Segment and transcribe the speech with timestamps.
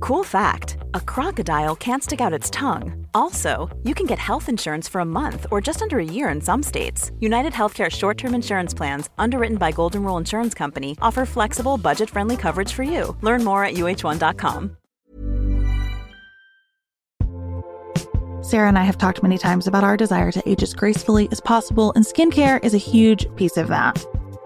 [0.00, 3.06] Cool fact a crocodile can't stick out its tongue.
[3.12, 6.40] Also, you can get health insurance for a month or just under a year in
[6.40, 7.12] some states.
[7.20, 12.08] United Healthcare short term insurance plans, underwritten by Golden Rule Insurance Company, offer flexible, budget
[12.08, 13.14] friendly coverage for you.
[13.20, 14.76] Learn more at uh1.com.
[18.42, 21.42] Sarah and I have talked many times about our desire to age as gracefully as
[21.42, 24.04] possible, and skincare is a huge piece of that.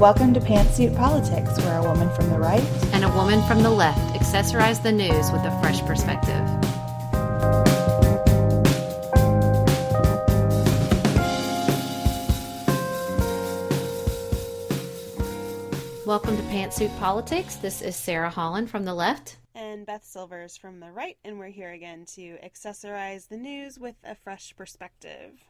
[0.00, 2.62] Welcome to Pantsuit Politics, where a woman from the right
[2.94, 6.40] and a woman from the left accessorize the news with a fresh perspective.
[16.06, 17.56] Welcome to Pantsuit Politics.
[17.56, 19.36] This is Sarah Holland from the left.
[19.54, 23.96] And Beth Silvers from the right, and we're here again to accessorize the news with
[24.02, 25.44] a fresh perspective.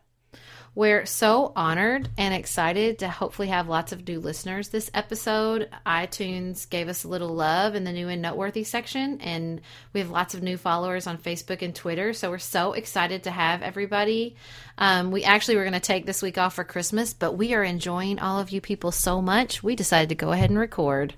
[0.72, 5.68] We're so honored and excited to hopefully have lots of new listeners this episode.
[5.84, 9.60] iTunes gave us a little love in the new and noteworthy section, and
[9.92, 12.12] we have lots of new followers on Facebook and Twitter.
[12.12, 14.36] So we're so excited to have everybody.
[14.78, 17.64] Um, we actually were going to take this week off for Christmas, but we are
[17.64, 21.14] enjoying all of you people so much, we decided to go ahead and record.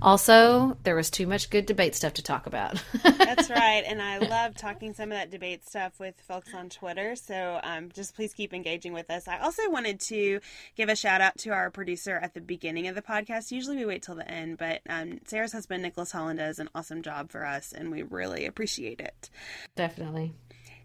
[0.00, 2.82] Also, there was too much good debate stuff to talk about.
[3.02, 7.16] That's right, and I love talking some of that debate stuff with folks on Twitter.
[7.16, 9.28] So um, just please keep engaging with us.
[9.28, 10.40] I also wanted to
[10.76, 13.50] give a shout out to our producer at the beginning of the podcast.
[13.50, 17.02] Usually we wait till the end, but um, Sarah's husband Nicholas Holland does an awesome
[17.02, 19.30] job for us, and we really appreciate it.
[19.76, 20.32] Definitely.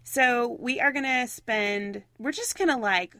[0.04, 2.02] So we are gonna spend.
[2.18, 3.14] We're just gonna like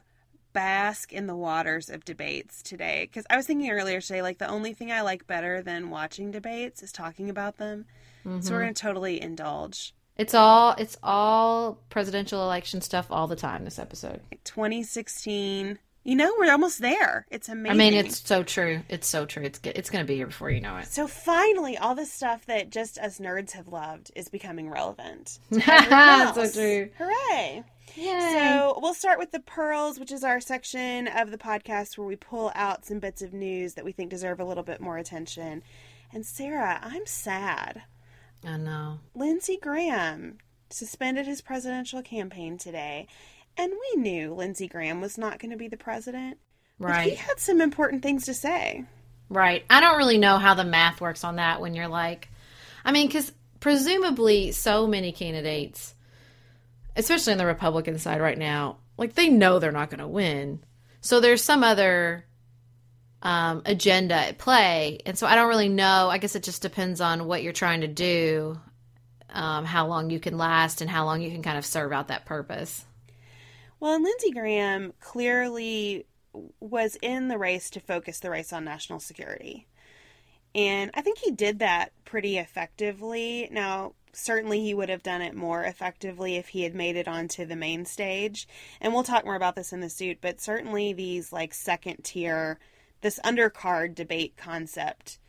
[0.53, 4.49] bask in the waters of debates today because I was thinking earlier today, like the
[4.49, 7.85] only thing I like better than watching debates is talking about them.
[8.25, 8.41] Mm-hmm.
[8.41, 9.93] So we're gonna totally indulge.
[10.19, 13.63] It's all it's all presidential election stuff all the time.
[13.63, 15.79] This episode, 2016.
[16.03, 17.25] You know, we're almost there.
[17.31, 17.71] It's amazing.
[17.71, 18.81] I mean, it's so true.
[18.89, 19.43] It's so true.
[19.43, 20.87] It's it's going to be here before you know it.
[20.87, 25.39] So finally, all the stuff that just us nerds have loved is becoming relevant.
[25.51, 26.89] so true.
[26.97, 27.63] Hooray!
[27.95, 28.33] Yay.
[28.33, 32.17] So we'll start with the pearls, which is our section of the podcast where we
[32.17, 35.63] pull out some bits of news that we think deserve a little bit more attention.
[36.11, 37.83] And Sarah, I'm sad.
[38.45, 38.99] I know.
[39.15, 40.37] Lindsey Graham
[40.69, 43.07] suspended his presidential campaign today,
[43.57, 46.37] and we knew Lindsey Graham was not going to be the president.
[46.77, 47.09] Right.
[47.09, 48.85] he had some important things to say.
[49.29, 49.65] Right.
[49.69, 52.29] I don't really know how the math works on that when you're like,
[52.85, 55.93] I mean, because presumably so many candidates,
[56.95, 60.63] especially on the Republican side right now, like they know they're not going to win.
[61.01, 62.25] So there's some other
[63.21, 64.99] um, agenda at play.
[65.05, 66.09] And so I don't really know.
[66.09, 68.59] I guess it just depends on what you're trying to do,
[69.29, 72.07] um, how long you can last, and how long you can kind of serve out
[72.07, 72.85] that purpose.
[73.79, 76.05] Well, and Lindsey Graham clearly
[76.59, 79.67] was in the race to focus the race on national security.
[80.55, 83.47] And I think he did that pretty effectively.
[83.51, 87.45] Now, certainly he would have done it more effectively if he had made it onto
[87.45, 88.47] the main stage.
[88.81, 92.59] And we'll talk more about this in the suit, but certainly these like second tier,
[93.01, 95.19] this undercard debate concept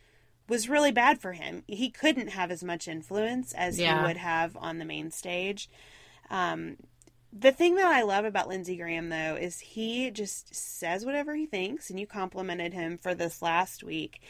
[0.47, 1.63] was really bad for him.
[1.67, 4.01] He couldn't have as much influence as Yeah.
[4.01, 5.69] he would have on the main stage.
[6.29, 6.77] Um,
[7.31, 11.45] the thing that I love about Lindsey Graham, though, is he just says whatever he
[11.45, 14.21] thinks, and you complimented him for this last week.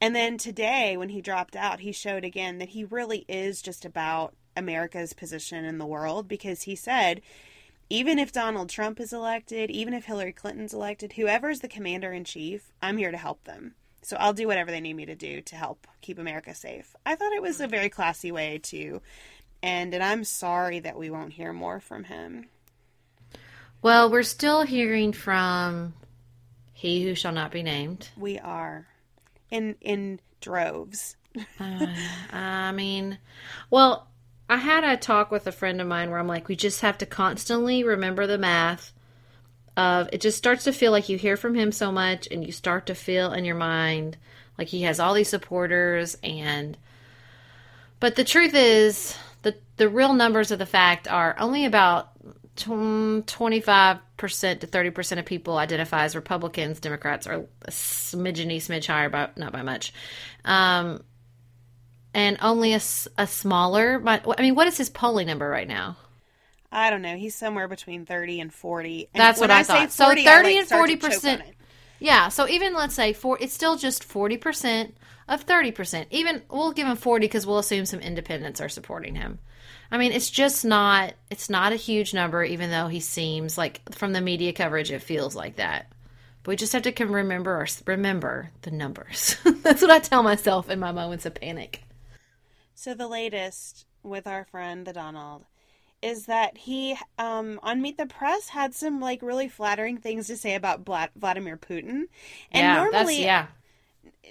[0.00, 3.84] And then today, when he dropped out, he showed again that he really is just
[3.86, 7.22] about America's position in the world because he said,
[7.92, 12.24] even if Donald Trump is elected, even if Hillary Clinton's elected, whoever's the commander in
[12.24, 13.74] chief, I'm here to help them.
[14.00, 16.96] So I'll do whatever they need me to do to help keep America safe.
[17.04, 19.02] I thought it was a very classy way to
[19.62, 22.46] end, and I'm sorry that we won't hear more from him.
[23.82, 25.92] Well, we're still hearing from
[26.72, 28.08] he who shall not be named.
[28.16, 28.86] We are
[29.50, 31.16] in in droves.
[31.60, 31.86] Uh,
[32.32, 33.18] I mean,
[33.70, 34.08] well,
[34.52, 36.98] I had a talk with a friend of mine where I'm like, we just have
[36.98, 38.92] to constantly remember the math
[39.78, 42.52] of it just starts to feel like you hear from him so much and you
[42.52, 44.18] start to feel in your mind
[44.58, 46.76] like he has all these supporters and
[47.98, 52.10] but the truth is the the real numbers of the fact are only about
[52.56, 53.30] 25%
[54.60, 59.52] to 30% of people identify as Republicans, Democrats are a smidgeny smidge higher but not
[59.54, 59.94] by much.
[60.44, 61.02] Um
[62.14, 62.80] and only a,
[63.18, 65.96] a smaller but I mean what is his polling number right now?
[66.72, 67.16] I don't know.
[67.16, 69.08] He's somewhere between thirty and forty.
[69.12, 69.92] And That's what I say thought.
[69.92, 71.10] So 40, I, 30 like, and 40%.
[71.12, 71.54] choke on it.
[72.00, 74.96] Yeah, so even let's say four, it's still just forty percent
[75.28, 76.08] of thirty percent.
[76.10, 79.38] Even we'll give him forty because we'll assume some independents are supporting him.
[79.90, 83.82] I mean, it's just not it's not a huge number, even though he seems like
[83.94, 85.92] from the media coverage it feels like that.
[86.42, 89.36] But we just have to remember our, remember the numbers.
[89.44, 91.84] That's what I tell myself in my moments of panic.
[92.82, 95.44] So the latest with our friend the Donald
[96.02, 100.36] is that he um, on Meet the Press had some like really flattering things to
[100.36, 102.06] say about Vla- Vladimir Putin.
[102.50, 103.46] And yeah, that's normally, yeah.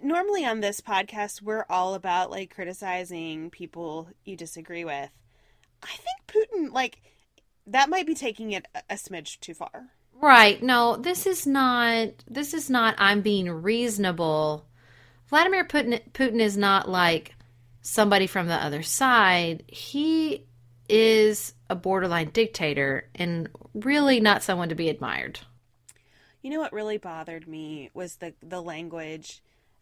[0.03, 5.11] normally on this podcast, we're all about like criticizing people you disagree with.
[5.81, 7.01] I think Putin like
[7.67, 9.91] that might be taking it a smidge too far.
[10.19, 10.61] Right.
[10.61, 14.65] No, this is not this is not I'm being reasonable.
[15.27, 17.33] Vladimir Putin Putin is not like
[17.81, 19.63] somebody from the other side.
[19.67, 20.45] He
[20.89, 25.39] is a borderline dictator and really not someone to be admired.
[26.41, 29.41] You know what really bothered me was the the language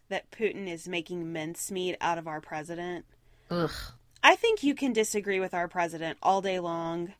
[0.09, 3.05] that Putin is making mincemeat out of our president.
[3.49, 3.71] Ugh.
[4.21, 7.13] I think you can disagree with our president all day long.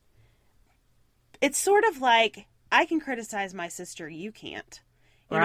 [1.41, 4.81] It's sort of like I can criticize my sister, you can't.
[5.31, 5.37] You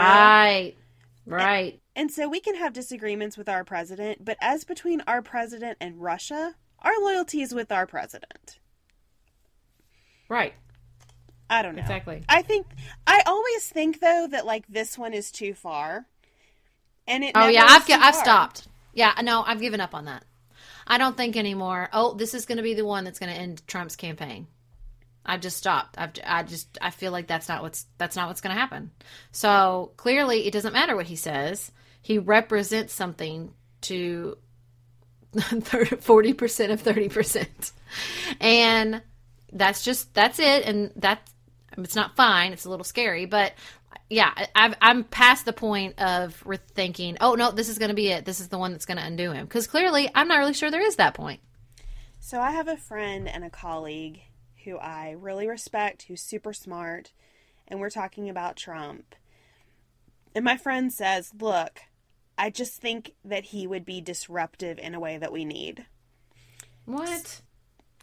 [0.74, 0.83] know?
[1.26, 1.44] Right.
[1.44, 1.80] Right.
[1.96, 6.00] And so we can have disagreements with our president, but as between our president and
[6.00, 8.58] Russia, our loyalty is with our president.
[10.28, 10.54] Right.
[11.48, 11.82] I don't know.
[11.82, 12.24] Exactly.
[12.28, 12.66] I think
[13.06, 16.06] I always think though that like this one is too far.
[17.06, 18.24] And it Oh yeah, I've I've far.
[18.24, 18.68] stopped.
[18.92, 20.24] Yeah, no, I've given up on that.
[20.86, 21.88] I don't think anymore.
[21.92, 24.46] Oh, this is going to be the one that's going to end Trump's campaign.
[25.26, 25.96] I've just stopped.
[25.98, 28.90] I've I just I feel like that's not what's that's not what's going to happen.
[29.32, 31.72] So clearly, it doesn't matter what he says.
[32.02, 34.36] He represents something to
[36.00, 37.72] forty percent of thirty percent,
[38.40, 39.02] and
[39.52, 40.64] that's just that's it.
[40.64, 41.32] And that's
[41.78, 42.52] it's not fine.
[42.52, 43.52] It's a little scary, but
[44.10, 47.94] yeah, I- I'm past the point of re- thinking, oh no, this is going to
[47.94, 48.24] be it.
[48.24, 49.46] This is the one that's going to undo him.
[49.46, 51.40] Because clearly, I'm not really sure there is that point.
[52.20, 54.20] So I have a friend and a colleague
[54.64, 57.12] who I really respect, who's super smart,
[57.66, 59.14] and we're talking about Trump.
[60.34, 61.80] And my friend says, "Look,
[62.36, 65.86] I just think that he would be disruptive in a way that we need."
[66.84, 67.40] What?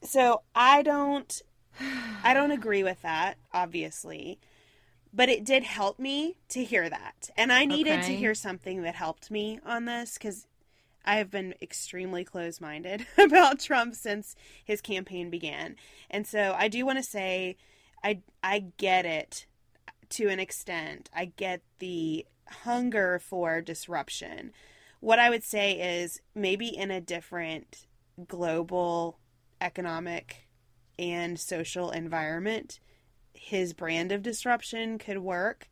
[0.04, 1.42] So I don't
[2.24, 4.40] I don't agree with that, obviously.
[5.14, 7.30] But it did help me to hear that.
[7.36, 10.48] And I needed to hear something that helped me on this cuz
[11.04, 15.76] I have been extremely close-minded about Trump since his campaign began.
[16.10, 17.58] And so I do want to say
[18.04, 19.46] I I get it
[20.10, 21.10] to an extent.
[21.16, 24.52] I get the hunger for disruption.
[25.00, 27.88] What I would say is maybe in a different
[28.28, 29.18] global
[29.60, 30.48] economic
[31.00, 32.80] and social environment,
[33.34, 35.70] his brand of disruption could work.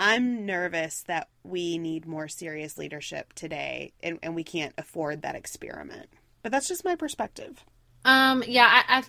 [0.00, 5.34] I'm nervous that we need more serious leadership today and, and we can't afford that
[5.34, 6.08] experiment.
[6.42, 7.62] But that's just my perspective.
[8.06, 9.02] Um, yeah, I, I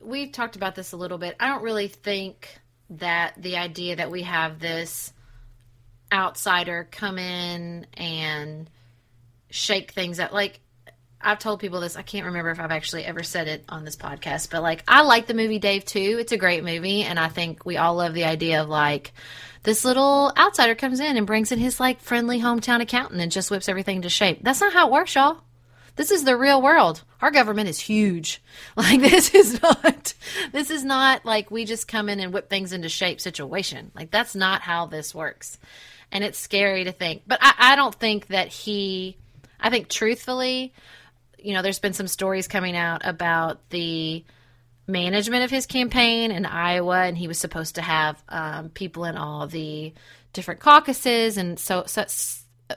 [0.00, 1.36] we've talked about this a little bit.
[1.38, 5.12] I don't really think that the idea that we have this
[6.10, 8.70] outsider come in and
[9.50, 10.60] shake things up, like
[11.20, 11.96] I've told people this.
[11.96, 15.02] I can't remember if I've actually ever said it on this podcast, but like I
[15.02, 16.16] like the movie Dave too.
[16.20, 19.12] It's a great movie, and I think we all love the idea of like
[19.64, 23.50] this little outsider comes in and brings in his like friendly hometown accountant and just
[23.50, 24.38] whips everything to shape.
[24.42, 25.38] That's not how it works, y'all.
[25.96, 27.02] This is the real world.
[27.20, 28.40] Our government is huge.
[28.76, 30.14] Like this is not
[30.52, 33.90] this is not like we just come in and whip things into shape situation.
[33.94, 35.58] Like that's not how this works.
[36.12, 37.22] And it's scary to think.
[37.26, 39.16] But I, I don't think that he
[39.60, 40.72] I think truthfully,
[41.38, 44.24] you know, there's been some stories coming out about the
[44.86, 49.16] management of his campaign in Iowa, and he was supposed to have um, people in
[49.16, 49.92] all the
[50.32, 52.04] different caucuses, and so, so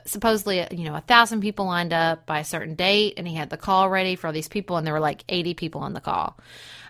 [0.06, 3.50] supposedly you know a thousand people lined up by a certain date and he had
[3.50, 6.00] the call ready for all these people and there were like 80 people on the
[6.00, 6.38] call.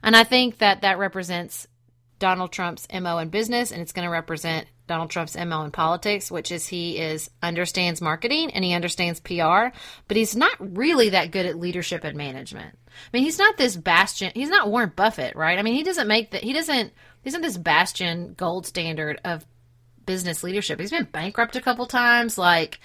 [0.02, 1.66] And i think that that represents
[2.18, 6.30] donald trump's mo in business and it's going to represent donald trump's mo in politics
[6.30, 9.68] which is he is understands marketing and he understands pr
[10.08, 13.76] but he's not really that good at leadership and management i mean he's not this
[13.76, 17.32] bastion he's not warren buffett right i mean he doesn't make that he doesn't he's
[17.32, 19.46] not this bastion gold standard of
[20.06, 20.80] business leadership.
[20.80, 22.38] He's been bankrupt a couple times.
[22.38, 22.80] Like,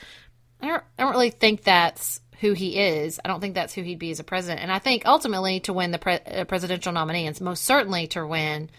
[0.62, 3.20] I don't, I don't really think that's who he is.
[3.24, 4.62] I don't think that's who he'd be as a president.
[4.62, 8.25] And I think ultimately to win the pre- uh, presidential nominee, and most certainly to
[8.25, 8.70] win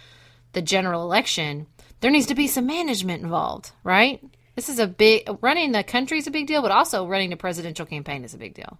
[0.52, 1.66] the general election,
[2.00, 4.22] there needs to be some management involved, right?
[4.54, 7.36] This is a big running the country is a big deal, but also running a
[7.36, 8.78] presidential campaign is a big deal.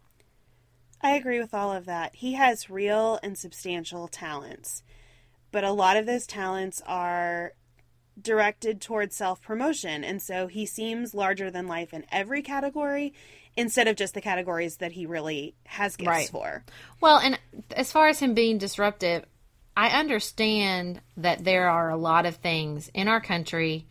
[1.01, 2.17] I agree with all of that.
[2.17, 4.83] He has real and substantial talents,
[5.53, 7.53] but a lot of those talents are
[8.21, 10.05] directed towards self promotion.
[10.05, 13.15] And so he seems larger than life in every category
[13.57, 16.29] instead of just the categories that he really has gifts right.
[16.29, 16.65] for.
[17.01, 17.39] Well, and
[17.75, 19.25] as far as him being disruptive,
[19.79, 23.87] I understand that there are a lot of things in our country,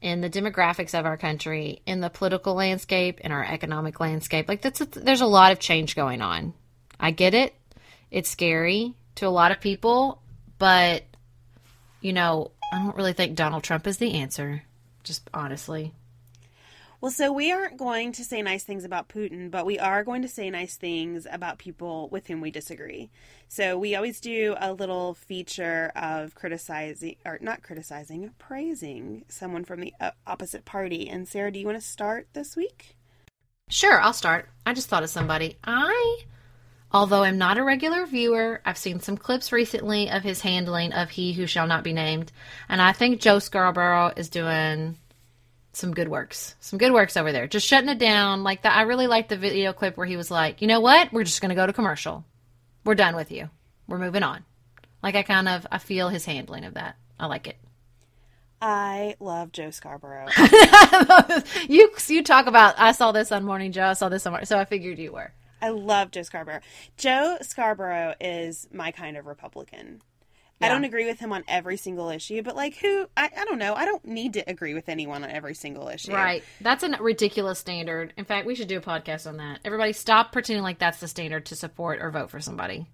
[0.00, 4.48] in the demographics of our country, in the political landscape, in our economic landscape.
[4.48, 6.54] Like that's a, there's a lot of change going on.
[6.98, 7.54] I get it.
[8.10, 10.20] It's scary to a lot of people,
[10.58, 11.04] but
[12.00, 14.64] you know, I don't really think Donald Trump is the answer,
[15.04, 15.94] just honestly.
[17.00, 20.22] Well, so we aren't going to say nice things about Putin, but we are going
[20.22, 23.10] to say nice things about people with whom we disagree.
[23.46, 29.80] So we always do a little feature of criticizing, or not criticizing, praising someone from
[29.80, 31.08] the uh, opposite party.
[31.08, 32.96] And Sarah, do you want to start this week?
[33.70, 34.48] Sure, I'll start.
[34.66, 35.56] I just thought of somebody.
[35.62, 36.24] I
[36.90, 41.10] Although I'm not a regular viewer, I've seen some clips recently of his handling of
[41.10, 42.32] He Who Shall Not Be Named,
[42.66, 44.96] and I think Joe Scarborough is doing
[45.72, 46.54] some good works.
[46.60, 47.46] Some good works over there.
[47.46, 48.76] Just shutting it down like that.
[48.76, 51.12] I really liked the video clip where he was like, "You know what?
[51.12, 52.24] We're just going to go to commercial.
[52.84, 53.50] We're done with you.
[53.86, 54.44] We're moving on."
[55.02, 56.96] Like I kind of I feel his handling of that.
[57.18, 57.56] I like it.
[58.60, 60.26] I love Joe Scarborough.
[61.68, 63.86] you you talk about I saw this on Morning Joe.
[63.86, 65.32] I saw this on so I figured you were.
[65.60, 66.60] I love Joe Scarborough.
[66.96, 70.02] Joe Scarborough is my kind of Republican.
[70.60, 70.66] Yeah.
[70.66, 73.58] I don't agree with him on every single issue, but like who I, I don't
[73.58, 73.74] know.
[73.74, 76.12] I don't need to agree with anyone on every single issue.
[76.12, 76.42] Right.
[76.60, 78.12] That's a ridiculous standard.
[78.16, 79.60] In fact, we should do a podcast on that.
[79.64, 82.86] Everybody stop pretending like that's the standard to support or vote for somebody.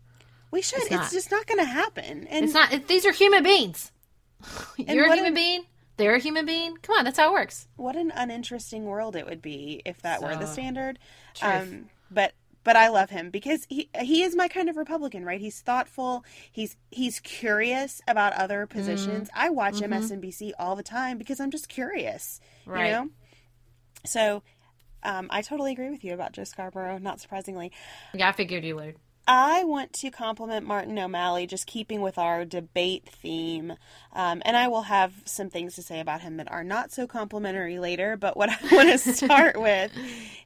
[0.50, 0.82] We should.
[0.82, 2.26] It's, it's just not going to happen.
[2.28, 3.90] And it's not it, these are human beings.
[4.76, 5.64] You're a human being.
[5.96, 6.76] They're a human being.
[6.78, 7.68] Come on, that's how it works.
[7.76, 10.98] What an uninteresting world it would be if that so, were the standard.
[11.40, 12.32] Um, but
[12.64, 15.40] but I love him because he he is my kind of Republican, right?
[15.40, 16.24] He's thoughtful.
[16.50, 19.28] He's he's curious about other positions.
[19.28, 19.40] Mm-hmm.
[19.40, 19.92] I watch mm-hmm.
[19.92, 22.86] MSNBC all the time because I'm just curious, right?
[22.86, 23.08] You know.
[24.06, 24.42] So,
[25.02, 26.98] um, I totally agree with you about Joe Scarborough.
[26.98, 27.72] Not surprisingly.
[28.12, 28.96] Yeah, I figured you would.
[29.26, 33.74] I want to compliment Martin O'Malley, just keeping with our debate theme.
[34.12, 37.06] Um, and I will have some things to say about him that are not so
[37.06, 38.16] complimentary later.
[38.16, 39.92] But what I want to start with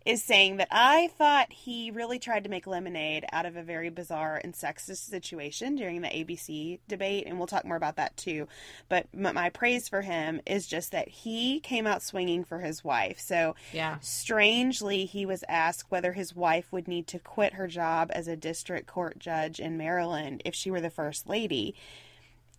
[0.06, 3.90] is saying that I thought he really tried to make lemonade out of a very
[3.90, 7.26] bizarre and sexist situation during the ABC debate.
[7.26, 8.46] And we'll talk more about that too.
[8.88, 13.18] But my praise for him is just that he came out swinging for his wife.
[13.18, 13.98] So, yeah.
[14.00, 18.36] strangely, he was asked whether his wife would need to quit her job as a
[18.36, 21.74] district district court judge in Maryland if she were the first lady.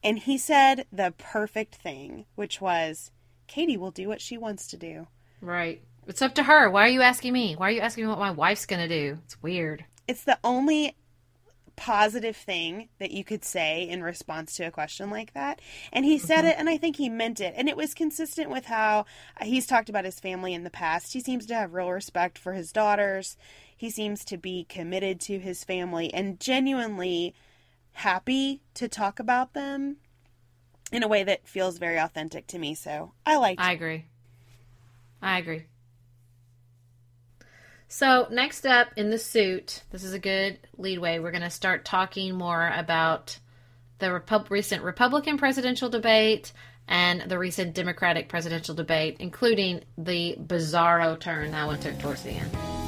[0.03, 3.11] And he said the perfect thing, which was
[3.45, 5.05] Katie will do what she wants to do.
[5.39, 5.83] Right.
[6.07, 6.67] It's up to her.
[6.67, 7.53] Why are you asking me?
[7.53, 9.19] Why are you asking me what my wife's going to do?
[9.23, 9.85] It's weird.
[10.07, 10.95] It's the only
[11.75, 15.61] positive thing that you could say in response to a question like that.
[15.93, 16.47] And he said mm-hmm.
[16.47, 17.53] it, and I think he meant it.
[17.55, 19.05] And it was consistent with how
[19.43, 21.13] he's talked about his family in the past.
[21.13, 23.37] He seems to have real respect for his daughters.
[23.79, 27.33] He seems to be committed to his family and genuinely
[27.93, 29.95] happy to talk about them
[30.91, 32.75] in a way that feels very authentic to me.
[32.75, 33.57] So I like.
[33.57, 34.03] I agree.
[35.21, 35.63] I agree.
[37.87, 41.19] So, next up in the suit, this is a good leadway.
[41.19, 43.39] We're going to start talking more about
[43.99, 46.51] the Repu- recent Republican presidential debate
[46.85, 52.31] and the recent Democratic presidential debate, including the bizarro turn that one took towards the
[52.31, 52.78] end.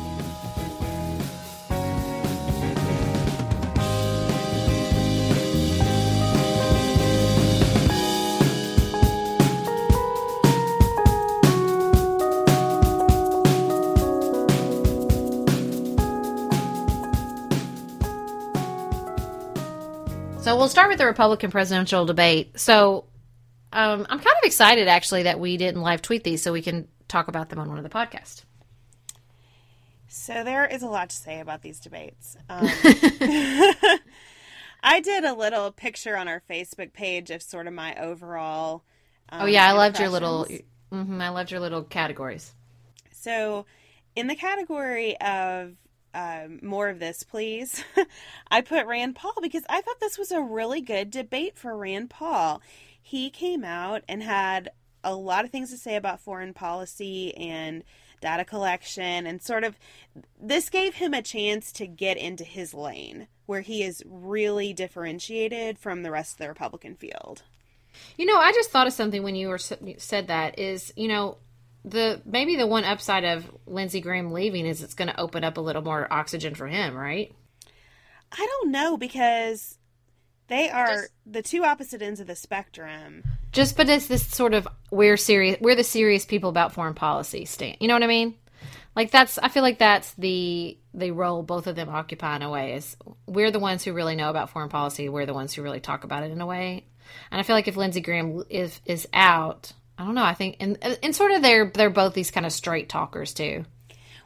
[20.61, 22.59] We'll start with the Republican presidential debate.
[22.59, 23.05] So
[23.73, 26.87] um, I'm kind of excited actually that we didn't live tweet these so we can
[27.07, 28.43] talk about them on one of the podcasts.
[30.07, 32.37] So there is a lot to say about these debates.
[32.49, 32.67] Um,
[34.83, 38.83] I did a little picture on our Facebook page of sort of my overall.
[39.29, 40.43] Um, oh yeah, I loved your little.
[40.43, 40.67] impressions.
[40.91, 42.53] hmm I loved your little categories.
[43.11, 43.65] So,
[44.15, 45.75] in the category of
[46.13, 47.83] um, more of this, please,
[48.51, 52.09] I put Rand Paul because I thought this was a really good debate for Rand
[52.09, 52.61] Paul.
[53.01, 54.69] He came out and had
[55.03, 57.83] a lot of things to say about foreign policy and
[58.19, 59.77] data collection, and sort of
[60.39, 65.79] this gave him a chance to get into his lane where he is really differentiated
[65.79, 67.41] from the rest of the Republican field.
[68.17, 71.37] You know, I just thought of something when you were said that is, you know,
[71.83, 75.57] the maybe the one upside of Lindsey Graham leaving is it's going to open up
[75.57, 77.33] a little more oxygen for him, right?
[78.31, 79.77] I don't know because
[80.47, 83.23] they are Just- the two opposite ends of the spectrum.
[83.51, 87.45] Just but it's this sort of we're serious we're the serious people about foreign policy
[87.45, 87.77] stand.
[87.79, 88.35] You know what I mean?
[88.95, 92.49] Like that's I feel like that's the the role both of them occupy in a
[92.49, 92.95] way is
[93.25, 96.03] we're the ones who really know about foreign policy, we're the ones who really talk
[96.03, 96.85] about it in a way.
[97.31, 100.57] And I feel like if Lindsey Graham is is out, I don't know, I think
[100.59, 103.65] and and sort of they're they're both these kind of straight talkers too.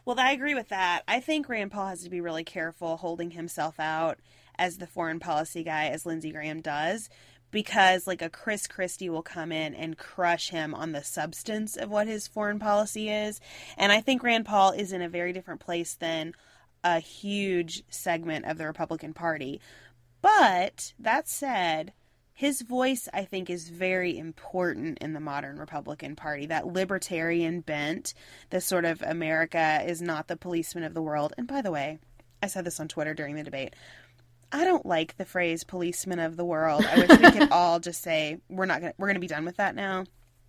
[0.05, 1.01] Well, I agree with that.
[1.05, 4.19] I think Rand Paul has to be really careful holding himself out
[4.57, 7.09] as the foreign policy guy, as Lindsey Graham does,
[7.51, 11.89] because like a Chris Christie will come in and crush him on the substance of
[11.89, 13.41] what his foreign policy is.
[13.77, 16.35] And I think Rand Paul is in a very different place than
[16.85, 19.59] a huge segment of the Republican Party.
[20.21, 21.91] But that said,
[22.37, 26.45] his voice, I think, is very important in the modern Republican Party.
[26.45, 28.13] That libertarian bent,
[28.49, 31.31] the sort of America is not the policeman of the world.
[31.37, 31.97] And by the way,
[32.43, 33.73] I said this on Twitter during the debate.
[34.51, 36.85] I don't like the phrase policeman of the world.
[36.85, 39.55] I wish we could all just say we're not gonna we're gonna be done with
[39.57, 40.03] that now.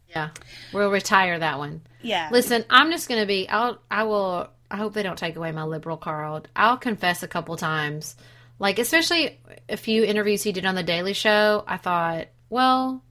[0.09, 0.31] Yeah.
[0.73, 1.83] We'll retire that one.
[2.03, 2.29] Yeah.
[2.33, 5.53] Listen, I'm just going to be I'll I will I hope they don't take away
[5.53, 6.49] my liberal card.
[6.57, 8.17] I'll confess a couple times.
[8.59, 9.39] Like especially
[9.69, 13.03] a few interviews he did on the Daily Show, I thought, well,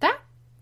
[0.00, 0.18] that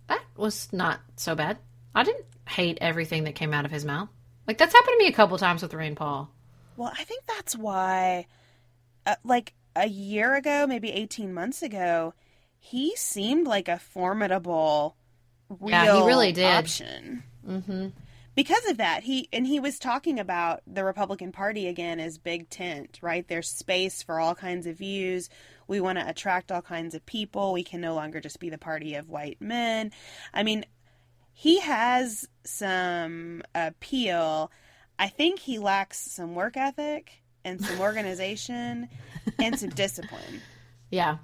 [0.08, 1.58] that was not so bad.
[1.94, 4.08] I didn't hate everything that came out of his mouth.
[4.46, 6.30] Like that's happened to me a couple times with Rand Paul.
[6.76, 8.26] Well, I think that's why,
[9.06, 12.14] uh, like a year ago, maybe 18 months ago,
[12.58, 14.96] he seemed like a formidable,
[15.48, 16.44] real Yeah, he really did.
[16.54, 17.22] option.
[17.46, 17.92] Mhm.
[18.36, 22.50] Because of that, he and he was talking about the Republican Party again as big
[22.50, 23.26] tent, right?
[23.26, 25.30] There's space for all kinds of views.
[25.66, 27.54] We want to attract all kinds of people.
[27.54, 29.90] We can no longer just be the party of white men.
[30.34, 30.66] I mean,
[31.32, 34.52] he has some appeal.
[34.98, 38.88] I think he lacks some work ethic and some organization
[39.38, 40.42] and some discipline.
[40.90, 41.16] Yeah.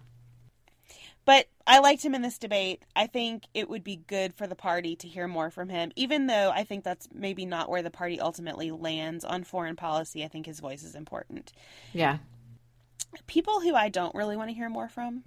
[1.24, 2.82] But I liked him in this debate.
[2.96, 6.26] I think it would be good for the party to hear more from him, even
[6.26, 10.24] though I think that's maybe not where the party ultimately lands on foreign policy.
[10.24, 11.52] I think his voice is important.
[11.92, 12.18] Yeah.
[13.26, 15.22] People who I don't really want to hear more from,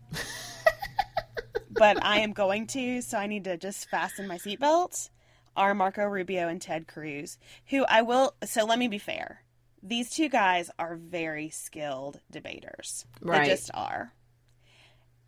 [1.70, 5.10] but I am going to, so I need to just fasten my seatbelt,
[5.56, 8.34] are Marco Rubio and Ted Cruz, who I will.
[8.44, 9.44] So let me be fair.
[9.84, 13.06] These two guys are very skilled debaters.
[13.22, 13.44] Right.
[13.44, 14.12] They just are.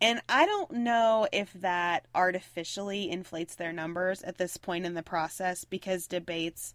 [0.00, 5.02] And I don't know if that artificially inflates their numbers at this point in the
[5.02, 6.74] process because debates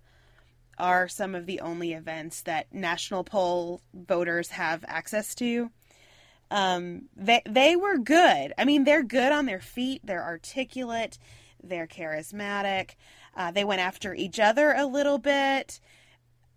[0.77, 5.71] are some of the only events that national poll voters have access to.
[6.51, 8.53] Um, they they were good.
[8.57, 10.01] I mean, they're good on their feet.
[10.03, 11.17] They're articulate.
[11.63, 12.91] They're charismatic.
[13.35, 15.79] Uh, they went after each other a little bit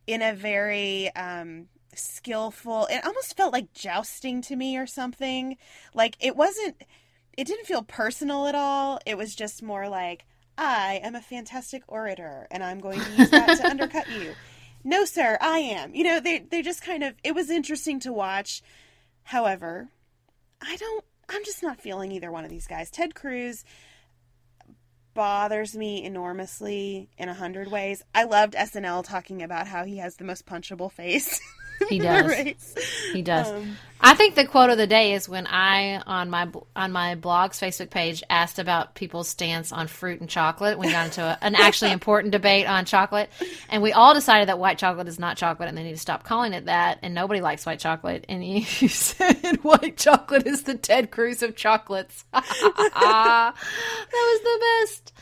[0.07, 2.87] in a very um, skillful.
[2.91, 5.57] It almost felt like jousting to me or something.
[5.95, 6.77] Like it wasn't.
[7.37, 8.99] It didn't feel personal at all.
[9.07, 10.25] It was just more like
[10.57, 14.33] I am a fantastic orator and I'm going to use that to undercut you.
[14.85, 15.95] No, sir, I am.
[15.95, 17.15] You know, they they just kind of.
[17.25, 18.63] It was interesting to watch.
[19.25, 19.89] However,
[20.63, 21.05] I don't.
[21.29, 22.91] I'm just not feeling either one of these guys.
[22.91, 23.65] Ted Cruz.
[25.13, 28.03] bothers me enormously in a hundred ways.
[28.15, 31.41] I loved SNL talking about how he has the most punchable face.
[31.89, 32.75] He does.
[33.13, 33.49] He does.
[33.49, 37.15] Um, I think the quote of the day is when I on my on my
[37.15, 40.79] blog's Facebook page asked about people's stance on fruit and chocolate.
[40.79, 43.31] We got into a, an actually important debate on chocolate,
[43.71, 46.25] and we all decided that white chocolate is not chocolate, and they need to stop
[46.25, 46.99] calling it that.
[47.03, 48.27] And nobody likes white chocolate.
[48.29, 52.25] And you, you said white chocolate is the Ted Cruz of chocolates.
[52.33, 53.55] that
[54.13, 55.13] was the best.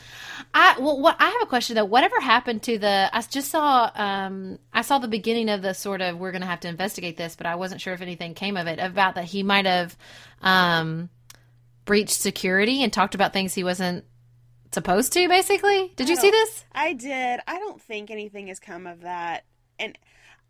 [0.53, 1.85] I well, what I have a question though.
[1.85, 3.09] Whatever happened to the?
[3.11, 3.89] I just saw.
[3.95, 6.17] Um, I saw the beginning of the sort of.
[6.17, 8.67] We're going to have to investigate this, but I wasn't sure if anything came of
[8.67, 9.97] it about that he might have
[10.41, 11.09] um,
[11.85, 14.05] breached security and talked about things he wasn't
[14.71, 15.27] supposed to.
[15.27, 16.65] Basically, did you see this?
[16.73, 17.39] I did.
[17.47, 19.45] I don't think anything has come of that.
[19.79, 19.97] And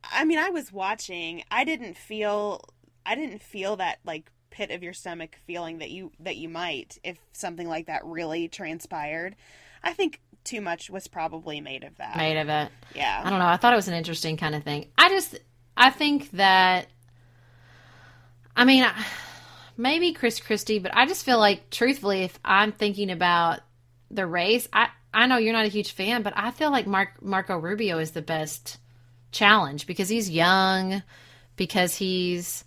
[0.04, 1.44] I mean, I was watching.
[1.50, 2.62] I didn't feel.
[3.06, 6.98] I didn't feel that like pit of your stomach feeling that you that you might
[7.04, 9.36] if something like that really transpired.
[9.84, 12.16] I think too much was probably made of that.
[12.16, 12.72] Made of it.
[12.96, 13.22] Yeah.
[13.24, 13.48] I don't know.
[13.48, 14.88] I thought it was an interesting kind of thing.
[14.98, 15.38] I just,
[15.78, 16.88] I think that,
[18.56, 18.86] I mean,
[19.78, 23.60] maybe Chris Christie, but I just feel like, truthfully, if I'm thinking about
[24.10, 27.22] the race, I, I know you're not a huge fan, but I feel like Mark,
[27.22, 28.78] Marco Rubio is the best
[29.32, 31.04] challenge because he's young,
[31.58, 32.64] because he's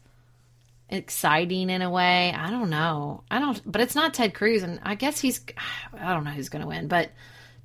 [0.90, 2.32] exciting in a way.
[2.32, 3.22] I don't know.
[3.30, 5.40] I don't, but it's not Ted Cruz, and I guess he's,
[5.98, 7.10] I don't know who's going to win, but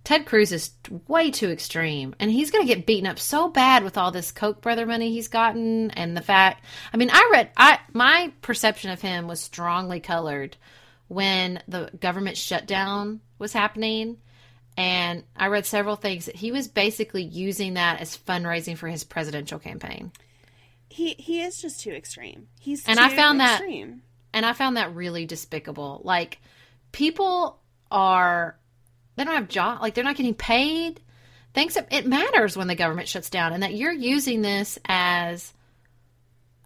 [0.04, 0.72] Ted Cruz is
[1.08, 4.32] way too extreme, and he's going to get beaten up so bad with all this
[4.34, 6.66] Koch brother money he's gotten, and the fact.
[6.94, 7.52] I mean, I read.
[7.56, 10.58] I my perception of him was strongly colored
[11.08, 14.18] when the government shutdown was happening,
[14.76, 19.04] and I read several things that he was basically using that as fundraising for his
[19.06, 20.12] presidential campaign,
[20.90, 22.48] He he is just too extreme.
[22.60, 24.02] He's And I found that- extreme.
[24.34, 26.02] and I found that really despicable.
[26.04, 26.40] Like,
[26.92, 27.62] people
[27.92, 28.58] are
[29.16, 31.02] they don't have job, like they're not getting paid.
[31.54, 35.54] Things it matters when the government shuts down, and that you're using this as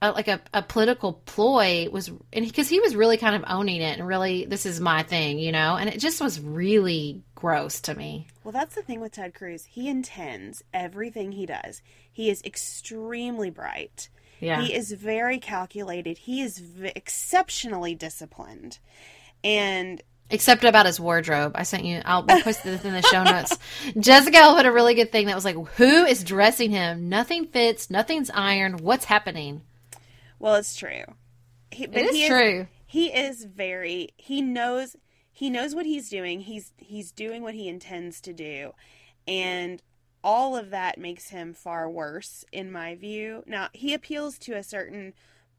[0.02, 3.82] a, like a, a political ploy was, and because he was really kind of owning
[3.82, 7.82] it, and really this is my thing, you know, and it just was really gross
[7.82, 8.28] to me.
[8.44, 9.66] Well, that's the thing with Ted Cruz.
[9.66, 11.82] He intends everything he does.
[12.12, 14.08] He is extremely bright.
[14.40, 16.20] Yeah, He is very calculated.
[16.20, 18.78] He is v- exceptionally disciplined.
[19.44, 21.54] And except about his wardrobe.
[21.56, 22.02] I sent you.
[22.06, 23.58] I'll we'll post this in the show notes.
[24.00, 27.10] Jessica put a really good thing that was like, "Who is dressing him?
[27.10, 27.90] Nothing fits.
[27.90, 28.82] Nothing's ironed.
[28.82, 29.62] What's happening?"
[30.40, 31.04] well, it's true.
[31.72, 32.68] He, but is he true.
[32.86, 34.10] He is very.
[34.18, 34.96] He knows.
[35.32, 36.42] He knows what he's doing.
[36.42, 38.74] He's he's doing what he intends to do,
[39.28, 39.82] and
[40.24, 43.44] all of that makes him far worse, in my view.
[43.46, 45.14] Now he appeals to a certain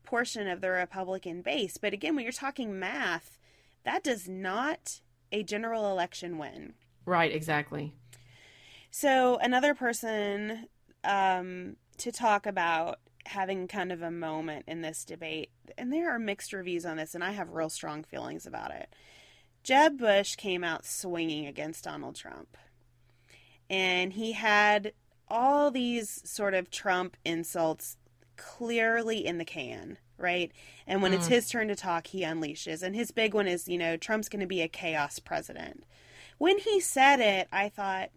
[0.05, 3.38] portion of the Republican base, but again, when you're talking math,
[3.85, 5.01] that does not
[5.33, 6.75] a general election win.
[7.05, 7.33] Right.
[7.33, 7.95] Exactly.
[8.91, 10.69] So another person
[11.05, 16.19] um, to talk about having kind of a moment in this debate, and there are
[16.19, 18.95] mixed reviews on this, and I have real strong feelings about it.
[19.63, 22.57] Jeb Bush came out swinging against Donald Trump,
[23.69, 24.93] and he had
[25.29, 27.99] all these sort of Trump insults
[28.37, 30.53] clearly in the can, right?
[30.87, 31.31] And when it's mm.
[31.31, 32.83] his turn to talk, he unleashes.
[32.83, 35.85] And his big one is, you know, Trump's going to be a chaos president.
[36.39, 38.11] When he said it, I thought,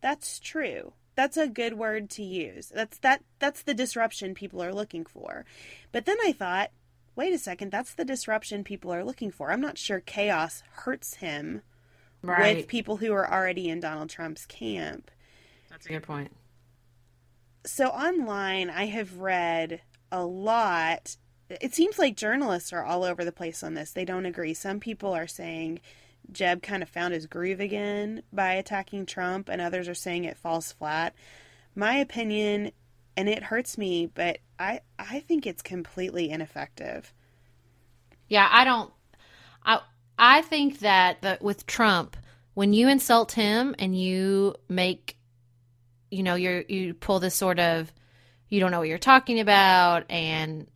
[0.00, 0.92] that's true.
[1.14, 2.70] That's a good word to use.
[2.72, 5.44] That's that that's the disruption people are looking for.
[5.90, 6.70] But then I thought,
[7.16, 9.50] wait a second, that's the disruption people are looking for.
[9.50, 11.62] I'm not sure chaos hurts him
[12.22, 12.56] Right.
[12.56, 15.10] with people who are already in Donald Trump's camp.
[15.70, 16.32] That's a good point.
[17.64, 21.16] So online, I have read a lot.
[21.50, 23.90] It seems like journalists are all over the place on this.
[23.90, 24.54] They don't agree.
[24.54, 25.80] Some people are saying
[26.30, 30.36] Jeb kind of found his groove again by attacking Trump, and others are saying it
[30.36, 31.14] falls flat.
[31.74, 32.72] My opinion,
[33.16, 37.12] and it hurts me, but I I think it's completely ineffective.
[38.28, 38.92] Yeah, I don't.
[39.64, 39.80] I
[40.18, 42.16] I think that with Trump,
[42.54, 45.16] when you insult him and you make,
[46.10, 47.92] you know, you you pull this sort of,
[48.48, 50.66] you don't know what you're talking about, and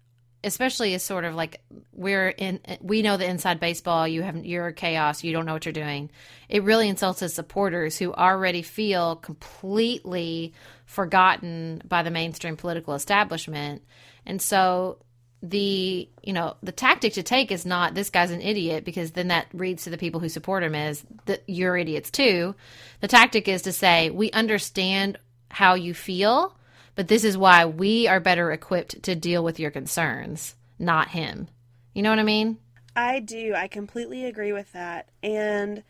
[0.44, 1.60] especially as sort of like
[1.92, 4.06] we're in, we know the inside baseball.
[4.08, 5.22] You have you're chaos.
[5.22, 6.10] You don't know what you're doing.
[6.48, 10.54] It really insults his supporters who already feel completely
[10.86, 13.82] forgotten by the mainstream political establishment,
[14.26, 14.98] and so
[15.42, 19.28] the you know the tactic to take is not this guy's an idiot because then
[19.28, 22.54] that reads to the people who support him as that you're idiots too
[23.00, 25.18] the tactic is to say we understand
[25.50, 26.56] how you feel
[26.94, 31.48] but this is why we are better equipped to deal with your concerns not him
[31.94, 32.58] you know what i mean
[32.94, 33.54] I do.
[33.54, 35.08] I completely agree with that.
[35.22, 35.82] And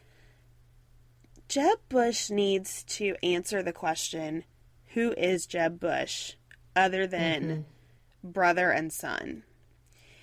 [1.48, 4.44] Jeb Bush needs to answer the question
[4.94, 6.34] who is Jeb Bush
[6.76, 8.30] other than mm-hmm.
[8.30, 9.42] brother and son?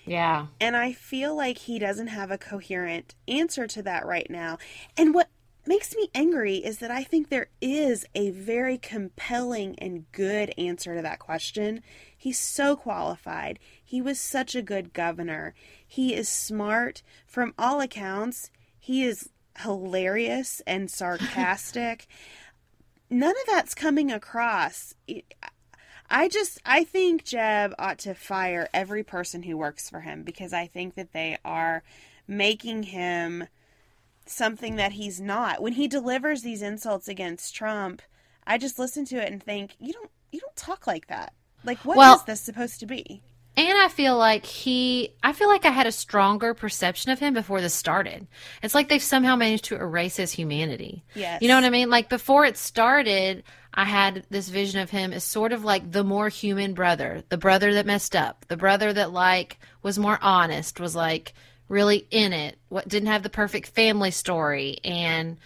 [0.06, 0.46] Yeah.
[0.60, 4.58] And I feel like he doesn't have a coherent answer to that right now.
[4.96, 5.28] And what
[5.70, 10.96] makes me angry is that I think there is a very compelling and good answer
[10.96, 11.84] to that question.
[12.18, 13.60] He's so qualified.
[13.84, 15.54] He was such a good governor.
[15.86, 17.04] He is smart.
[17.24, 19.30] From all accounts, he is
[19.60, 22.08] hilarious and sarcastic.
[23.08, 24.96] None of that's coming across.
[26.10, 30.52] I just I think Jeb ought to fire every person who works for him because
[30.52, 31.84] I think that they are
[32.26, 33.46] making him
[34.30, 35.62] something that he's not.
[35.62, 38.02] When he delivers these insults against Trump,
[38.46, 41.32] I just listen to it and think, you don't you don't talk like that.
[41.64, 43.22] Like what well, is this supposed to be?
[43.56, 47.34] And I feel like he, I feel like I had a stronger perception of him
[47.34, 48.26] before this started.
[48.62, 51.04] It's like they've somehow managed to erase his humanity.
[51.14, 51.42] Yes.
[51.42, 51.90] You know what I mean?
[51.90, 53.42] Like before it started,
[53.74, 57.36] I had this vision of him as sort of like the more human brother, the
[57.36, 61.34] brother that messed up, the brother that like was more honest, was like
[61.70, 64.78] really in it, what didn't have the perfect family story.
[64.84, 65.38] And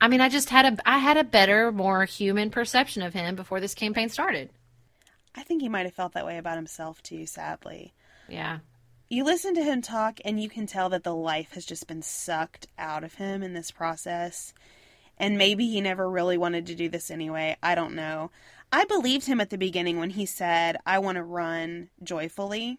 [0.00, 3.36] I mean, I just had a, I had a better, more human perception of him
[3.36, 4.50] before this campaign started.
[5.34, 7.94] I think he might have felt that way about himself too, sadly.
[8.28, 8.58] Yeah.
[9.08, 12.02] You listen to him talk, and you can tell that the life has just been
[12.02, 14.52] sucked out of him in this process.
[15.18, 17.56] And maybe he never really wanted to do this anyway.
[17.62, 18.30] I don't know.
[18.72, 22.78] I believed him at the beginning when he said, I want to run joyfully.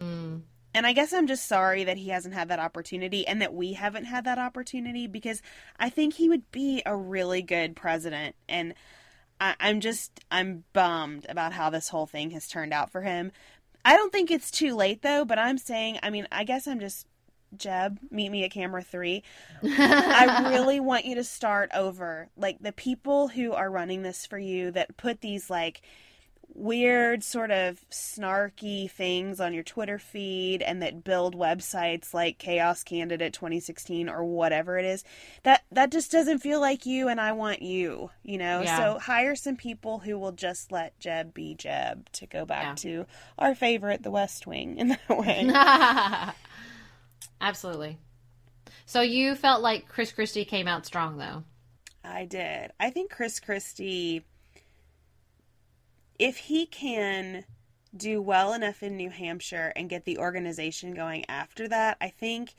[0.00, 0.42] Mm.
[0.74, 3.74] And I guess I'm just sorry that he hasn't had that opportunity and that we
[3.74, 5.40] haven't had that opportunity because
[5.78, 8.34] I think he would be a really good president.
[8.48, 8.74] And
[9.40, 13.30] I, I'm just, I'm bummed about how this whole thing has turned out for him.
[13.84, 16.80] I don't think it's too late though, but I'm saying, I mean, I guess I'm
[16.80, 17.06] just
[17.56, 19.22] Jeb, meet me at camera three.
[19.62, 22.28] I really want you to start over.
[22.36, 25.82] Like the people who are running this for you that put these like
[26.54, 32.82] weird sort of snarky things on your Twitter feed and that build websites like Chaos
[32.84, 35.04] Candidate 2016 or whatever it is.
[35.42, 38.62] That that just doesn't feel like you and I want you, you know.
[38.62, 38.76] Yeah.
[38.76, 42.74] So hire some people who will just let Jeb be Jeb to go back yeah.
[42.74, 43.06] to
[43.38, 46.34] our favorite the West Wing in that way.
[47.40, 47.98] Absolutely.
[48.86, 51.44] So you felt like Chris Christie came out strong though.
[52.04, 52.70] I did.
[52.78, 54.24] I think Chris Christie
[56.18, 57.44] if he can
[57.96, 62.54] do well enough in New Hampshire and get the organization going after that, I think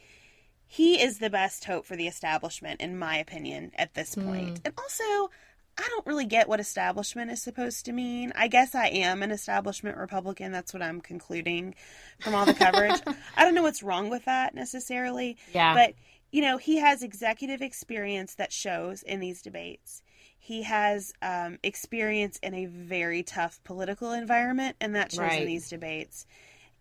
[0.68, 4.26] he is the best hope for the establishment, in my opinion, at this hmm.
[4.28, 4.56] point.
[4.56, 4.62] Mm.
[4.66, 5.32] And also,
[5.78, 8.32] I don't really get what establishment is supposed to mean.
[8.36, 10.52] I guess I am an establishment Republican.
[10.52, 11.76] That's what I'm concluding
[12.20, 13.02] from all the coverage.
[13.36, 15.38] I don't know what's wrong with that necessarily.
[15.54, 15.74] Yeah.
[15.74, 15.94] But,
[16.32, 20.02] you know, he has executive experience that shows in these debates.
[20.46, 25.42] He has um, experience in a very tough political environment, and that shows right.
[25.42, 26.28] in these debates.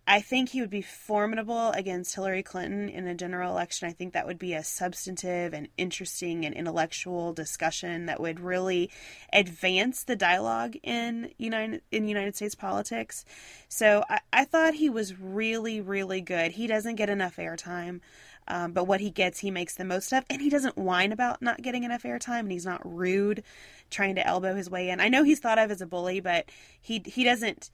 [0.06, 3.88] I think he would be formidable against Hillary Clinton in a general election.
[3.88, 8.90] I think that would be a substantive and interesting and intellectual discussion that would really
[9.32, 13.24] advance the dialogue in United in United States politics.
[13.70, 16.52] So I, I thought he was really, really good.
[16.52, 18.00] He doesn't get enough airtime.
[18.46, 21.40] Um, but what he gets, he makes the most of, and he doesn't whine about
[21.40, 23.42] not getting enough airtime, and he's not rude,
[23.90, 25.00] trying to elbow his way in.
[25.00, 26.46] I know he's thought of as a bully, but
[26.80, 27.70] he he doesn't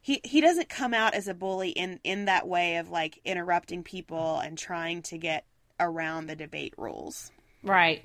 [0.00, 3.82] he he doesn't come out as a bully in in that way of like interrupting
[3.82, 5.44] people and trying to get
[5.78, 7.30] around the debate rules.
[7.62, 8.04] Right.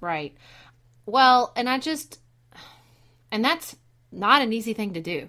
[0.00, 0.34] Right.
[1.06, 2.20] Well, and I just
[3.30, 3.76] and that's
[4.10, 5.28] not an easy thing to do.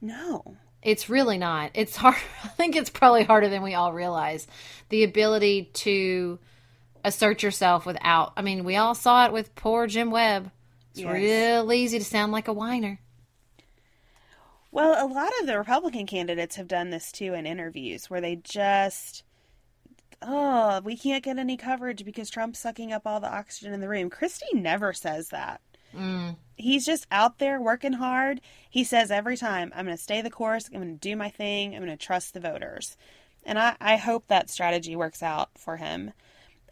[0.00, 0.56] No.
[0.86, 1.72] It's really not.
[1.74, 2.14] It's hard.
[2.44, 4.46] I think it's probably harder than we all realize.
[4.88, 6.38] The ability to
[7.04, 8.32] assert yourself without.
[8.36, 10.52] I mean, we all saw it with poor Jim Webb.
[10.92, 11.12] It's yes.
[11.12, 13.00] real easy to sound like a whiner.
[14.70, 18.36] Well, a lot of the Republican candidates have done this too in interviews where they
[18.36, 19.24] just
[20.22, 23.88] oh, we can't get any coverage because Trump's sucking up all the oxygen in the
[23.88, 24.08] room.
[24.08, 25.60] Christie never says that.
[25.94, 26.36] Mm.
[26.56, 28.40] He's just out there working hard.
[28.68, 30.68] He says every time, I'm going to stay the course.
[30.68, 31.74] I'm going to do my thing.
[31.74, 32.96] I'm going to trust the voters.
[33.44, 36.12] And I, I hope that strategy works out for him.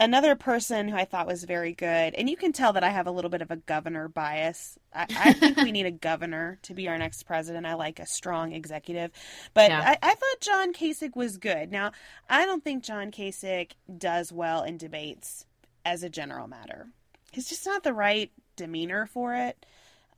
[0.01, 3.07] Another person who I thought was very good, and you can tell that I have
[3.07, 4.77] a little bit of a governor bias.
[4.93, 7.65] I, I think we need a governor to be our next president.
[7.65, 9.13] I like a strong executive.
[9.55, 9.81] But yeah.
[9.81, 11.71] I, I thought John Kasich was good.
[11.71, 11.93] Now,
[12.29, 15.47] I don't think John Kasich does well in debates
[15.85, 16.89] as a general matter.
[17.31, 19.65] He's just not the right demeanor for it,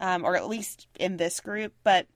[0.00, 1.72] um, or at least in this group.
[1.82, 2.06] But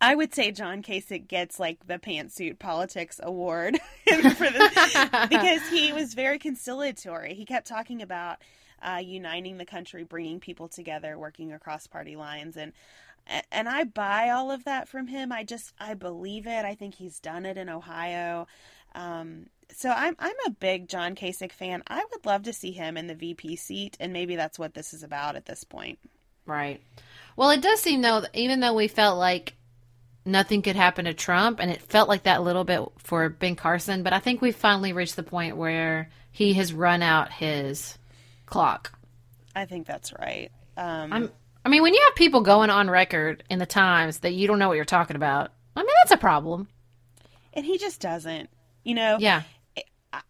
[0.00, 5.92] I would say John Kasich gets like the pantsuit politics award for this, because he
[5.94, 7.34] was very conciliatory.
[7.34, 8.38] He kept talking about
[8.82, 12.72] uh, uniting the country, bringing people together, working across party lines, and
[13.52, 15.30] and I buy all of that from him.
[15.32, 16.64] I just I believe it.
[16.64, 18.46] I think he's done it in Ohio.
[18.94, 19.46] Um,
[19.76, 21.82] so I'm I'm a big John Kasich fan.
[21.86, 24.92] I would love to see him in the VP seat, and maybe that's what this
[24.92, 25.98] is about at this point.
[26.46, 26.80] Right.
[27.36, 29.54] Well, it does seem though, even though we felt like
[30.24, 33.56] nothing could happen to Trump, and it felt like that a little bit for Ben
[33.56, 37.98] Carson, but I think we finally reached the point where he has run out his
[38.46, 38.98] clock.
[39.54, 40.50] I think that's right.
[40.76, 41.30] Um, I'm,
[41.64, 44.58] I mean, when you have people going on record in the Times that you don't
[44.58, 46.68] know what you're talking about, I mean, that's a problem.
[47.52, 48.48] And he just doesn't.
[48.84, 49.16] You know?
[49.20, 49.42] Yeah.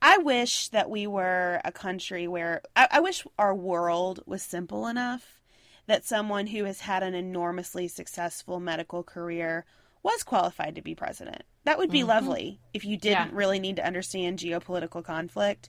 [0.03, 4.87] I wish that we were a country where I, I wish our world was simple
[4.87, 5.41] enough
[5.87, 9.65] that someone who has had an enormously successful medical career
[10.03, 11.43] was qualified to be president.
[11.65, 12.09] That would be mm-hmm.
[12.09, 13.37] lovely if you didn't yeah.
[13.37, 15.69] really need to understand geopolitical conflict.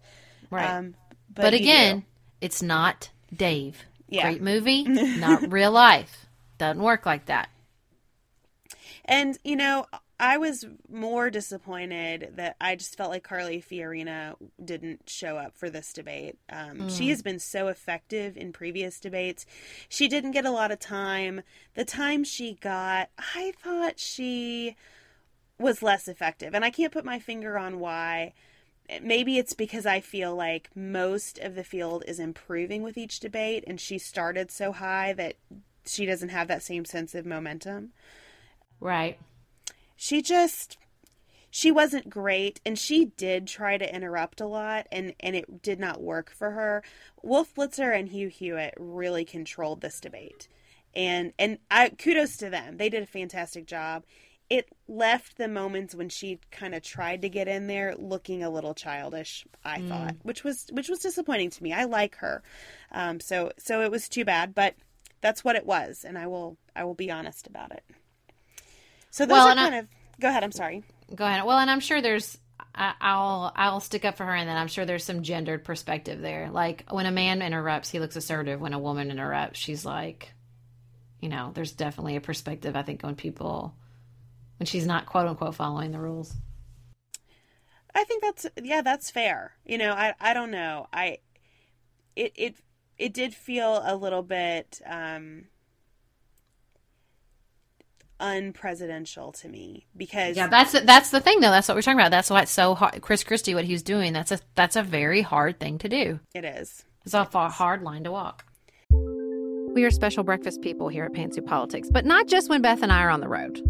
[0.49, 0.69] Right.
[0.69, 0.95] Um,
[1.33, 2.05] but, but again, do.
[2.41, 3.85] it's not Dave.
[4.09, 4.23] Yeah.
[4.23, 4.83] Great movie,
[5.19, 6.25] not real life.
[6.57, 7.49] Doesn't work like that.
[9.05, 9.87] And, you know,
[10.21, 15.67] I was more disappointed that I just felt like Carly Fiorina didn't show up for
[15.67, 16.37] this debate.
[16.47, 16.95] Um, mm.
[16.95, 19.47] She has been so effective in previous debates.
[19.89, 21.41] She didn't get a lot of time.
[21.73, 24.75] The time she got, I thought she
[25.57, 26.53] was less effective.
[26.53, 28.33] And I can't put my finger on why.
[29.01, 33.63] Maybe it's because I feel like most of the field is improving with each debate,
[33.65, 35.37] and she started so high that
[35.83, 37.93] she doesn't have that same sense of momentum.
[38.79, 39.17] Right
[40.01, 40.79] she just
[41.51, 45.79] she wasn't great and she did try to interrupt a lot and and it did
[45.79, 46.81] not work for her.
[47.21, 50.47] Wolf blitzer and hugh hewitt really controlled this debate
[50.95, 52.77] and and i kudos to them.
[52.77, 54.03] They did a fantastic job.
[54.49, 58.49] It left the moments when she kind of tried to get in there looking a
[58.49, 59.87] little childish i mm.
[59.87, 61.73] thought which was which was disappointing to me.
[61.73, 62.41] I like her.
[62.91, 64.73] Um, so so it was too bad but
[65.21, 67.83] that's what it was and i will i will be honest about it
[69.11, 69.87] so those well, are kind I, of.
[70.19, 70.43] Go ahead.
[70.43, 70.83] I'm sorry.
[71.13, 71.45] Go ahead.
[71.45, 72.37] Well, and I'm sure there's.
[72.73, 76.21] I, I'll I'll stick up for her, and then I'm sure there's some gendered perspective
[76.21, 76.49] there.
[76.49, 78.61] Like when a man interrupts, he looks assertive.
[78.61, 80.33] When a woman interrupts, she's like,
[81.19, 82.75] you know, there's definitely a perspective.
[82.75, 83.75] I think when people,
[84.57, 86.33] when she's not quote unquote following the rules.
[87.93, 89.53] I think that's yeah, that's fair.
[89.65, 90.87] You know, I I don't know.
[90.93, 91.17] I
[92.15, 92.55] it it
[92.97, 95.45] it did feel a little bit um
[98.21, 101.49] unpresidential to me because yeah that's that's the thing though.
[101.49, 102.11] That's what we're talking about.
[102.11, 105.21] That's why it's so hard chris christie what he's doing that's a that's a very
[105.21, 106.19] hard thing to do.
[106.33, 106.85] It is.
[107.03, 108.45] It's a hard line to walk.
[109.73, 112.91] We are special breakfast people here at pantsuit politics but not just when beth and
[112.91, 113.61] i are on the road.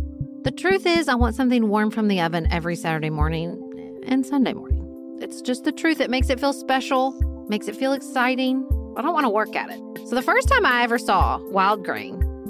[0.44, 4.54] The truth is i want something warm from the oven every saturday morning and sunday
[4.54, 5.18] morning.
[5.22, 6.02] It's just the truth.
[6.02, 9.70] It makes it feel special makes it feel exciting i don't want to work at
[9.70, 9.82] it.
[10.08, 12.28] So the first time i ever saw wild grain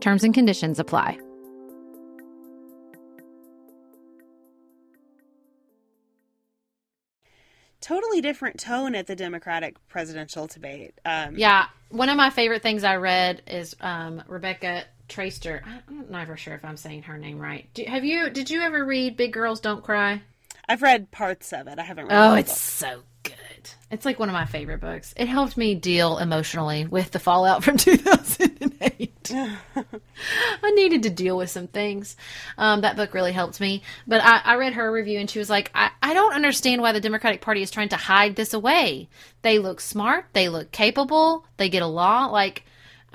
[0.00, 1.18] Terms and conditions apply.
[7.80, 10.94] Totally different tone at the Democratic presidential debate.
[11.04, 15.60] Um, Yeah, one of my favorite things I read is um, Rebecca Traister.
[15.64, 17.68] I'm not ever sure if I'm saying her name right.
[17.74, 18.30] Do, have you?
[18.30, 20.22] Did you ever read Big Girls Don't Cry?
[20.68, 21.78] I've read parts of it.
[21.78, 22.16] I haven't read.
[22.18, 22.58] Oh, it's book.
[22.90, 23.02] so
[23.90, 25.14] It's like one of my favorite books.
[25.16, 29.32] It helped me deal emotionally with the fallout from 2008.
[29.32, 32.16] I needed to deal with some things.
[32.58, 33.82] Um, that book really helped me.
[34.06, 36.92] But I, I read her review and she was like, I, I don't understand why
[36.92, 39.08] the Democratic Party is trying to hide this away.
[39.42, 42.32] They look smart, they look capable, they get a along.
[42.32, 42.64] Like,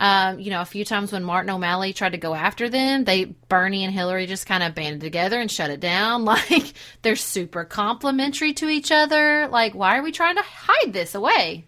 [0.01, 3.25] um, you know, a few times when Martin O'Malley tried to go after them, they
[3.25, 6.25] Bernie and Hillary just kind of banded together and shut it down.
[6.31, 6.73] Like
[7.03, 9.47] they're super complimentary to each other.
[9.49, 11.65] Like, why are we trying to hide this away?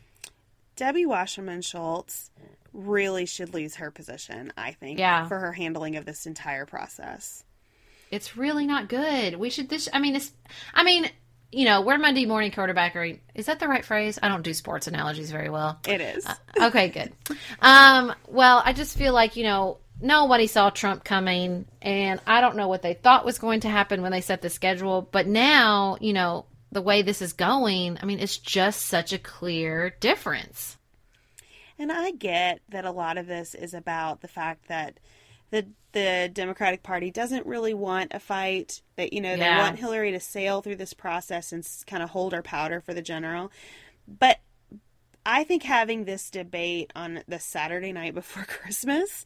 [0.76, 2.32] Debbie Wasserman Schultz
[2.72, 4.52] really should lose her position.
[4.58, 4.98] I think.
[4.98, 5.28] Yeah.
[5.28, 7.44] For her handling of this entire process.
[8.10, 9.36] It's really not good.
[9.36, 9.90] We should this.
[9.94, 10.32] I mean, it's.
[10.74, 11.08] I mean,
[11.54, 13.20] you know, we're Monday morning quarterbackery.
[13.36, 14.18] Is that the right phrase?
[14.22, 15.80] I don't do sports analogies very well.
[15.88, 16.26] It is.
[16.60, 17.14] okay, good.
[17.62, 22.56] Um, well, I just feel like, you know, nobody saw Trump coming, and I don't
[22.56, 25.08] know what they thought was going to happen when they set the schedule.
[25.12, 29.20] But now, you know, the way this is going, I mean, it's just such a
[29.20, 30.78] clear difference.
[31.78, 35.00] And I get that a lot of this is about the fact that
[35.52, 38.82] the the Democratic Party doesn't really want a fight.
[38.98, 42.34] That you know they want Hillary to sail through this process and kind of hold
[42.34, 43.52] her powder for the general.
[44.08, 44.40] But
[45.26, 49.24] I think having this debate on the Saturday night before Christmas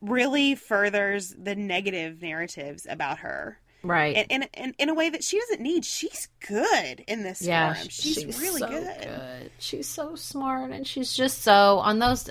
[0.00, 3.58] really furthers the negative narratives about her.
[3.82, 4.26] Right.
[4.30, 4.46] In,
[4.78, 5.84] in, a way that she doesn't need.
[5.84, 7.88] She's good in this yeah, forum.
[7.90, 9.50] She's, really so good.
[9.58, 12.30] She's so smart, and she's just so on those.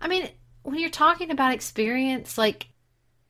[0.00, 0.28] I mean,
[0.62, 2.68] when you're talking about experience, like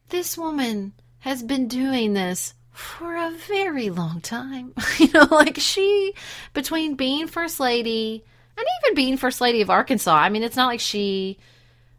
[0.09, 4.73] this woman has been doing this for a very long time.
[4.99, 6.15] you know, like she
[6.55, 8.25] between being first lady
[8.57, 10.15] and even being first lady of Arkansas.
[10.15, 11.39] I mean, it's not like she.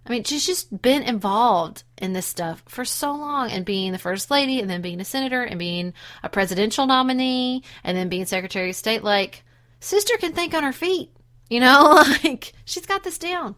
[0.06, 4.00] I mean, she's just been involved in this stuff for so long and being the
[4.00, 8.26] first lady and then being a senator and being a presidential nominee and then being
[8.26, 9.04] secretary of state.
[9.04, 9.44] Like,
[9.82, 11.12] sister can think on her feet,
[11.50, 12.04] you know?
[12.24, 13.56] Like, she's got this down.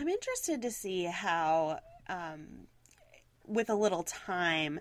[0.00, 2.66] I'm interested to see how, um,
[3.46, 4.80] with a little time,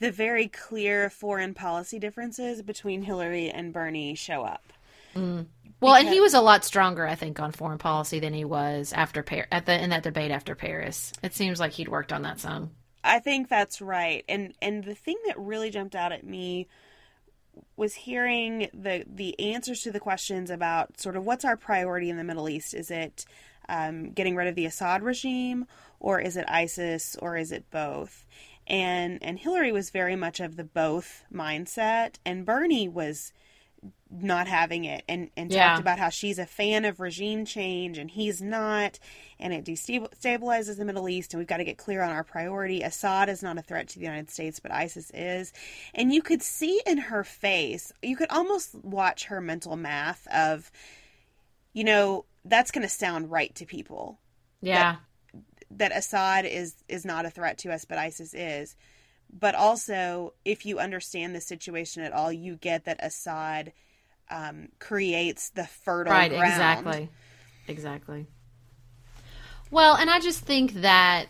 [0.00, 4.72] the very clear foreign policy differences between Hillary and Bernie show up.
[5.14, 8.92] Well, and he was a lot stronger, I think, on foreign policy than he was
[8.92, 11.12] after Par- at the in that debate after Paris.
[11.22, 12.72] It seems like he'd worked on that some.
[13.04, 14.24] I think that's right.
[14.28, 16.66] And and the thing that really jumped out at me
[17.76, 22.16] was hearing the the answers to the questions about sort of what's our priority in
[22.16, 22.74] the Middle East.
[22.74, 23.24] Is it
[23.68, 25.66] um, getting rid of the Assad regime,
[26.00, 28.26] or is it ISIS, or is it both?
[28.66, 33.32] And and Hillary was very much of the both mindset, and Bernie was
[34.10, 35.52] not having it and, and Yeah.
[35.52, 38.98] talked about how she's a fan of regime change and he's not
[39.38, 42.80] and it destabilizes the middle east and we've got to get clear on our priority
[42.82, 45.52] assad is not a threat to the united states but isis is
[45.94, 50.70] and you could see in her face you could almost watch her mental math of
[51.74, 54.18] you know that's going to sound right to people.
[54.60, 54.96] Yeah.
[55.70, 58.74] that assad is is not a threat to us but isis is.
[59.30, 63.72] But also if you understand the situation at all you get that assad
[64.30, 66.44] um, creates the fertile right ground.
[66.52, 67.08] exactly.
[67.68, 68.26] Exactly.
[69.70, 71.26] Well and i just think that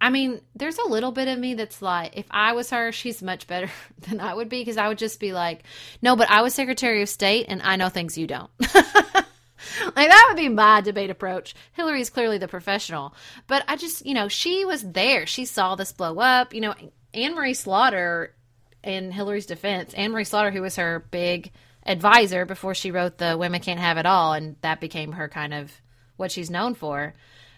[0.00, 3.22] i mean there's a little bit of me that's like if i was her she's
[3.22, 3.70] much better
[4.00, 5.62] than i would be because i would just be like
[6.02, 8.50] no but i was secretary of state and i know things you don't
[9.84, 11.54] like that would be my debate approach.
[11.72, 13.14] Hillary's clearly the professional,
[13.46, 15.26] but I just, you know, she was there.
[15.26, 16.54] She saw this blow up.
[16.54, 16.74] You know,
[17.14, 18.34] Anne Marie Slaughter,
[18.82, 21.52] in Hillary's defense, Anne Marie Slaughter, who was her big
[21.84, 25.54] advisor before she wrote the "Women Can't Have It All," and that became her kind
[25.54, 25.72] of
[26.16, 27.14] what she's known for.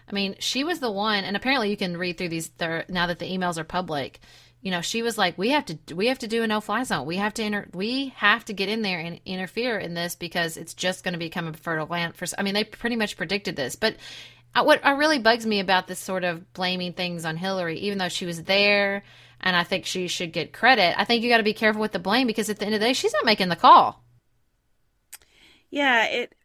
[0.07, 3.19] I mean, she was the one, and apparently you can read through these now that
[3.19, 4.19] the emails are public
[4.61, 7.07] you know, she was like, "We have to, we have to do a no-fly zone.
[7.07, 10.55] We have to, inter- we have to get in there and interfere in this because
[10.55, 13.55] it's just going to become a fertile land for." I mean, they pretty much predicted
[13.55, 13.75] this.
[13.75, 13.95] But
[14.53, 17.97] uh, what uh, really bugs me about this sort of blaming things on Hillary, even
[17.97, 19.03] though she was there,
[19.39, 20.99] and I think she should get credit.
[20.99, 22.81] I think you got to be careful with the blame because at the end of
[22.81, 24.03] the day, she's not making the call.
[25.71, 26.35] Yeah, it.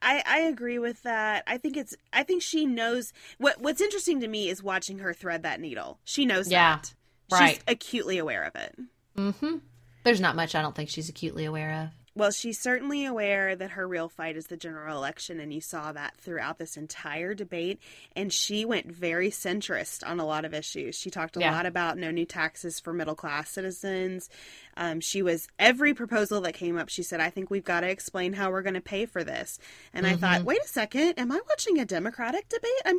[0.00, 1.42] I, I agree with that.
[1.46, 5.12] I think it's I think she knows what what's interesting to me is watching her
[5.12, 5.98] thread that needle.
[6.04, 6.76] She knows yeah.
[6.76, 6.94] that.
[7.32, 7.54] Right.
[7.54, 8.78] She's acutely aware of it.
[9.16, 9.56] Mm-hmm.
[10.04, 12.02] There's not much I don't think she's acutely aware of.
[12.14, 15.92] Well, she's certainly aware that her real fight is the general election, and you saw
[15.92, 17.80] that throughout this entire debate.
[18.14, 20.94] And she went very centrist on a lot of issues.
[20.94, 21.52] She talked a yeah.
[21.52, 24.28] lot about no new taxes for middle class citizens.
[24.76, 26.90] Um, she was every proposal that came up.
[26.90, 29.58] She said, "I think we've got to explain how we're going to pay for this."
[29.94, 30.14] And mm-hmm.
[30.14, 30.48] I thought, mm-hmm.
[30.48, 32.82] wait a second, am I watching a Democratic debate?
[32.84, 32.98] I'm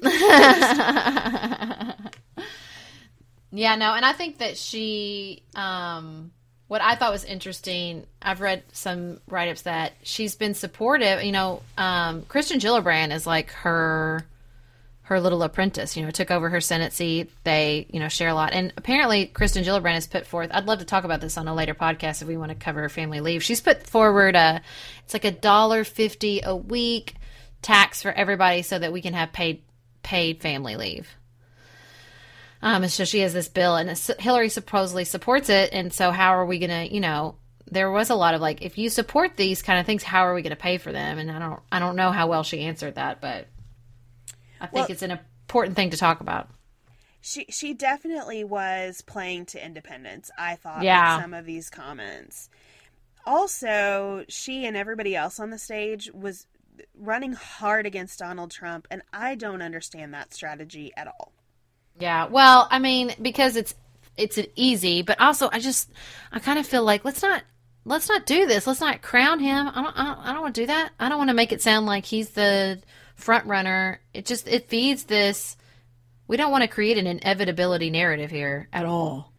[3.56, 6.32] Yeah, no, and I think that she um
[6.68, 11.24] what I thought was interesting, I've read some write ups that she's been supportive.
[11.24, 14.26] You know, um, Kirsten Gillibrand is like her
[15.04, 15.96] her little apprentice.
[15.96, 17.30] You know, took over her Senate seat.
[17.44, 20.50] They you know share a lot, and apparently Kirsten Gillibrand has put forth.
[20.52, 22.90] I'd love to talk about this on a later podcast if we want to cover
[22.90, 23.44] family leave.
[23.44, 24.60] She's put forward a
[25.04, 27.14] it's like a dollar fifty a week
[27.62, 29.62] tax for everybody so that we can have paid
[30.02, 31.08] paid family leave.
[32.64, 33.90] Um, and so she has this bill, and
[34.20, 35.74] Hillary supposedly supports it.
[35.74, 37.36] And so, how are we going to, you know,
[37.70, 40.34] there was a lot of like, if you support these kind of things, how are
[40.34, 41.20] we going to pay for them?
[41.20, 43.48] And I don't, I don't know how well she answered that, but
[44.62, 46.50] I think well, it's an important thing to talk about.
[47.20, 50.32] She she definitely was playing to independents.
[50.38, 52.50] I thought, yeah, some of these comments.
[53.26, 56.48] Also, she and everybody else on the stage was
[56.98, 61.34] running hard against Donald Trump, and I don't understand that strategy at all.
[62.00, 62.28] Yeah.
[62.28, 63.76] Well, I mean, because it's
[64.18, 65.92] it's easy, but also I just
[66.32, 67.44] I kind of feel like let's not
[67.86, 68.68] let's not do this.
[68.68, 69.68] Let's not crown him.
[69.68, 70.92] I don't I don't, I don't want to do that.
[71.00, 72.82] I don't want to make it sound like he's the
[73.16, 74.02] front runner.
[74.14, 75.58] It just it feeds this
[76.28, 79.34] we don't want to create an inevitability narrative here at all.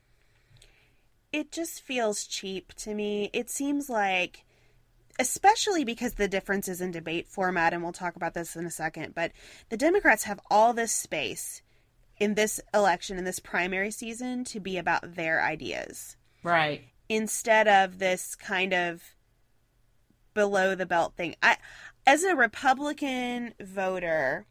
[1.32, 3.30] It just feels cheap to me.
[3.32, 4.44] It seems like
[5.18, 9.14] especially because the differences in debate format and we'll talk about this in a second,
[9.14, 9.32] but
[9.68, 11.62] the Democrats have all this space
[12.18, 16.16] in this election, in this primary season, to be about their ideas.
[16.42, 16.84] Right.
[17.08, 19.14] Instead of this kind of
[20.34, 21.36] below the belt thing.
[21.42, 21.56] I
[22.06, 24.46] as a Republican voter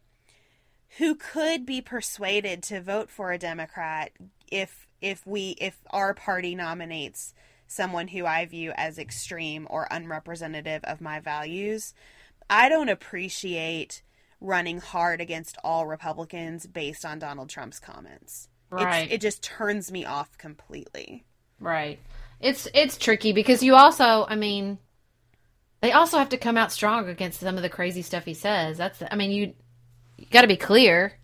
[0.98, 4.12] who could be persuaded to vote for a Democrat
[4.50, 7.34] if if we if our party nominates
[7.66, 11.94] someone who I view as extreme or unrepresentative of my values,
[12.48, 14.02] I don't appreciate
[14.44, 18.48] running hard against all Republicans based on Donald Trump's comments.
[18.70, 19.04] Right.
[19.04, 21.24] It's, it just turns me off completely.
[21.58, 21.98] Right.
[22.40, 24.78] It's it's tricky because you also, I mean,
[25.80, 28.76] they also have to come out strong against some of the crazy stuff he says.
[28.76, 29.54] That's I mean, you,
[30.18, 31.14] you got to be clear.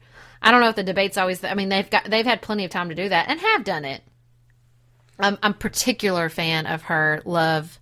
[0.40, 1.44] I don't know if the debate's always.
[1.44, 3.84] I mean, they've got they've had plenty of time to do that and have done
[3.84, 4.02] it.
[5.18, 7.78] I'm I'm particular fan of her love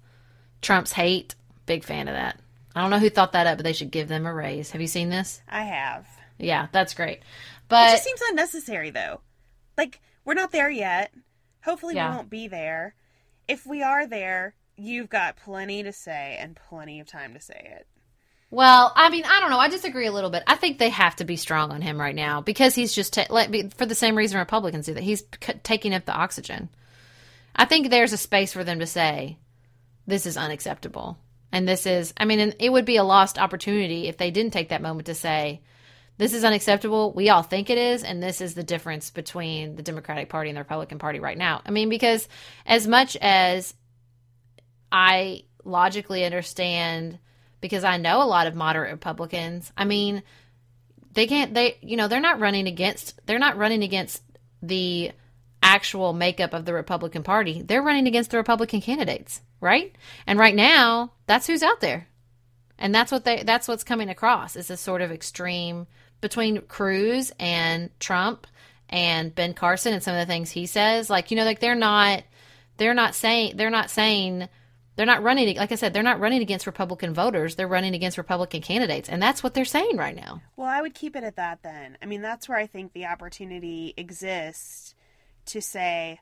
[0.62, 1.36] Trump's hate.
[1.66, 2.40] Big fan of that.
[2.78, 4.70] I don't know who thought that up, but they should give them a raise.
[4.70, 5.42] Have you seen this?
[5.48, 6.06] I have.
[6.38, 7.22] Yeah, that's great.
[7.66, 9.20] But it just seems unnecessary though.
[9.76, 11.12] Like we're not there yet.
[11.64, 12.10] Hopefully yeah.
[12.10, 12.94] we won't be there.
[13.48, 17.76] If we are there, you've got plenty to say and plenty of time to say
[17.78, 17.86] it.
[18.50, 19.58] Well, I mean, I don't know.
[19.58, 20.44] I disagree a little bit.
[20.46, 23.26] I think they have to be strong on him right now because he's just ta-
[23.28, 25.02] like for the same reason Republicans do that.
[25.02, 26.68] He's c- taking up the oxygen.
[27.56, 29.36] I think there's a space for them to say
[30.06, 31.18] this is unacceptable.
[31.52, 34.68] And this is, I mean, it would be a lost opportunity if they didn't take
[34.68, 35.62] that moment to say,
[36.18, 37.12] this is unacceptable.
[37.12, 38.02] We all think it is.
[38.02, 41.62] And this is the difference between the Democratic Party and the Republican Party right now.
[41.64, 42.28] I mean, because
[42.66, 43.72] as much as
[44.90, 47.18] I logically understand,
[47.60, 50.22] because I know a lot of moderate Republicans, I mean,
[51.12, 54.22] they can't, they, you know, they're not running against, they're not running against
[54.60, 55.12] the
[55.62, 57.62] actual makeup of the Republican Party.
[57.62, 59.94] They're running against the Republican candidates right?
[60.26, 62.08] And right now, that's who's out there.
[62.78, 65.86] And that's what they that's what's coming across is this sort of extreme
[66.20, 68.46] between Cruz and Trump
[68.88, 71.10] and Ben Carson and some of the things he says.
[71.10, 72.22] Like, you know, like they're not
[72.76, 74.48] they're not saying they're not saying
[74.98, 77.54] They're not running, like I said, they're not running against Republican voters.
[77.54, 79.08] They're running against Republican candidates.
[79.08, 80.42] And that's what they're saying right now.
[80.56, 81.96] Well, I would keep it at that then.
[82.02, 84.96] I mean, that's where I think the opportunity exists
[85.46, 86.18] to say,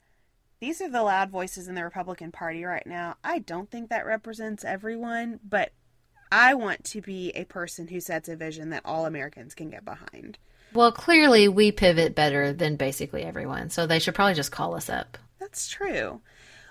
[0.60, 3.16] these are the loud voices in the Republican Party right now.
[3.22, 5.72] I don't think that represents everyone, but
[6.32, 9.84] I want to be a person who sets a vision that all Americans can get
[9.84, 10.38] behind.
[10.72, 13.70] Well, clearly we pivot better than basically everyone.
[13.70, 15.18] So they should probably just call us up.
[15.38, 16.20] That's true.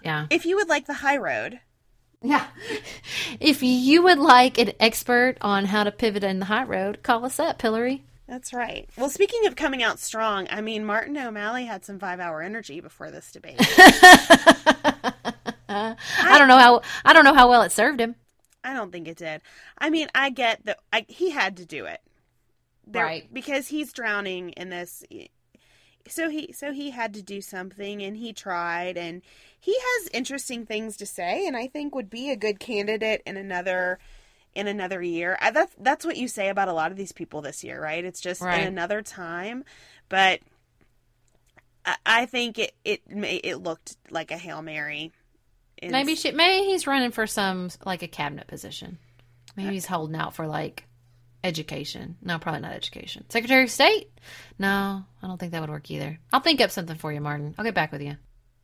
[0.04, 0.28] Yeah.
[0.30, 1.60] If you would like the high road,
[2.22, 2.48] Yeah.
[3.40, 7.26] If you would like an expert on how to pivot in the high road, call
[7.26, 8.04] us up, Hillary.
[8.28, 8.90] That's right.
[8.98, 12.80] Well, speaking of coming out strong, I mean, Martin O'Malley had some five hour energy
[12.80, 13.58] before this debate.
[15.68, 18.16] I don't know how I don't know how well it served him.
[18.64, 19.42] I don't think it did.
[19.78, 22.02] I mean, I get that I, he had to do it.
[22.88, 23.32] There- Right.
[23.34, 25.04] Because he's drowning in this.
[26.08, 29.22] So he so he had to do something and he tried and
[29.60, 33.38] he has interesting things to say and I think would be a good candidate in
[33.38, 33.98] another
[34.56, 35.38] in another year.
[35.42, 38.04] I, that's that's what you say about a lot of these people this year, right?
[38.04, 38.62] It's just Right.
[38.62, 39.64] in another time,
[40.10, 40.40] but
[41.86, 45.12] I, I think it it may, it looked like a hail mary.
[45.78, 48.98] in- Maybe she maybe he's running for some like a cabinet position.
[49.56, 50.86] Maybe he's holding out for like
[51.44, 52.18] education.
[52.22, 53.26] No, probably not education.
[53.30, 54.10] Secretary of State?
[54.60, 56.20] No, I don't think that would work either.
[56.34, 57.56] I'll think up something for you, Martin.
[57.58, 58.18] I'll get back with you.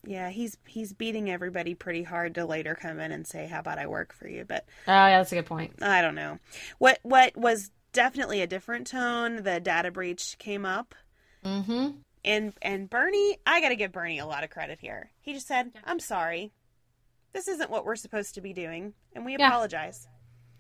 [0.03, 3.77] Yeah, he's he's beating everybody pretty hard to later come in and say, "How about
[3.77, 5.81] I work for you?" But Oh, yeah, that's a good point.
[5.83, 6.39] I don't know.
[6.79, 9.43] What what was definitely a different tone.
[9.43, 10.95] The data breach came up,
[11.45, 11.89] Mm-hmm.
[12.25, 15.11] and and Bernie, I got to give Bernie a lot of credit here.
[15.21, 16.51] He just said, "I'm sorry,
[17.33, 19.47] this isn't what we're supposed to be doing, and we Yeah.
[19.49, 20.07] apologize."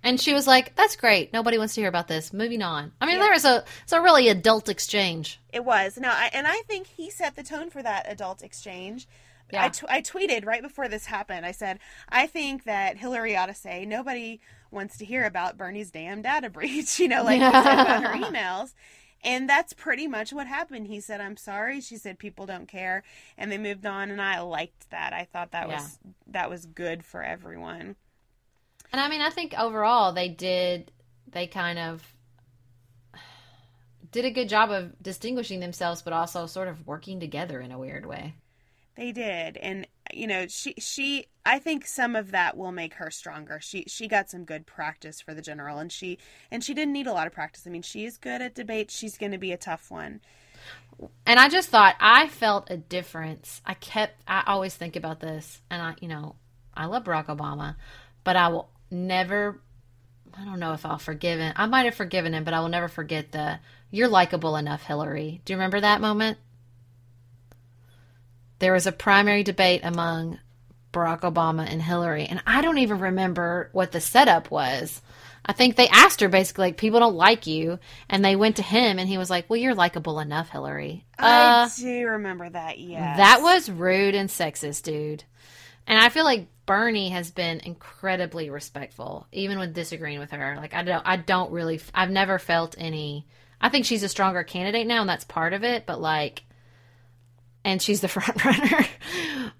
[0.03, 1.31] And she was like, "That's great.
[1.33, 2.31] Nobody wants to hear about this.
[2.33, 3.23] Moving on." I mean, Yeah.
[3.23, 5.39] there was a it's a really adult exchange.
[5.51, 9.07] It was no, I, and I think he set the tone for that adult exchange.
[9.51, 9.65] Yeah.
[9.65, 11.45] I, t- I tweeted right before this happened.
[11.45, 11.79] I said,
[12.09, 14.39] I think that Hillary ought to say nobody
[14.71, 16.99] wants to hear about Bernie's damn data breach.
[16.99, 18.73] You know, like about her emails.
[19.23, 20.87] And that's pretty much what happened.
[20.87, 23.03] He said, "I'm sorry." She said, "People don't care,"
[23.37, 24.09] and they moved on.
[24.09, 25.13] And I liked that.
[25.13, 27.95] I thought that was that was good for everyone.
[28.91, 30.91] And I mean, I think overall they did,
[31.27, 32.03] they kind of
[34.11, 37.77] did a good job of distinguishing themselves, but also sort of working together in a
[37.79, 38.35] weird way.
[39.01, 43.09] They did, and you know, she she I think some of that will make her
[43.09, 43.59] stronger.
[43.59, 46.19] She she got some good practice for the general, and she
[46.51, 47.65] and she didn't need a lot of practice.
[47.65, 48.91] I mean, she is good at debate.
[48.91, 50.21] She's going to be a tough one.
[51.25, 53.63] And I just thought I felt a difference.
[53.65, 56.35] I kept, I always think about this, and I, you know,
[56.75, 57.77] I love Barack Obama,
[58.23, 59.59] but I will never,
[60.37, 61.53] I don't know if I'll forgive him.
[61.55, 63.57] I might have forgiven him, but I will never forget the,
[63.89, 65.41] you're likable enough, Hillary.
[65.43, 66.37] Do you remember that moment?
[68.61, 70.37] There was a primary debate among
[70.93, 75.01] Barack Obama and Hillary, and I don't even remember what the setup was.
[75.43, 78.61] I think they asked her basically, like, people don't like you, and they went to
[78.61, 82.77] him, and he was like, "Well, you're likable enough, Hillary." Uh, I do remember that.
[82.77, 85.23] Yeah, that was rude and sexist, dude.
[85.87, 90.55] And I feel like Bernie has been incredibly respectful, even with disagreeing with her.
[90.57, 93.25] Like I don't, I don't really, I've never felt any.
[93.59, 95.87] I think she's a stronger candidate now, and that's part of it.
[95.87, 96.43] But like,
[97.63, 98.85] and she's the front runner.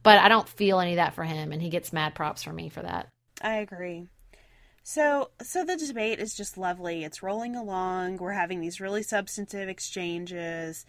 [0.04, 2.54] but I don't feel any of that for him, and he gets mad props for
[2.54, 3.08] me for that.
[3.41, 4.08] I agree.
[4.84, 7.04] So so the debate is just lovely.
[7.04, 8.18] It's rolling along.
[8.18, 10.86] We're having these really substantive exchanges.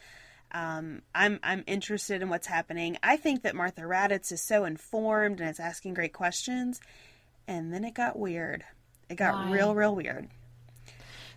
[0.53, 2.97] Um, I'm I'm interested in what's happening.
[3.03, 6.81] I think that Martha Raddatz is so informed and is asking great questions.
[7.49, 8.65] And then it got weird.
[9.11, 9.51] It got Why?
[9.53, 10.29] real, real weird.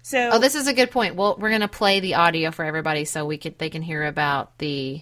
[0.02, 1.16] So Oh, this is a good point.
[1.16, 4.58] Well, we're gonna play the audio for everybody so we could they can hear about
[4.60, 5.02] the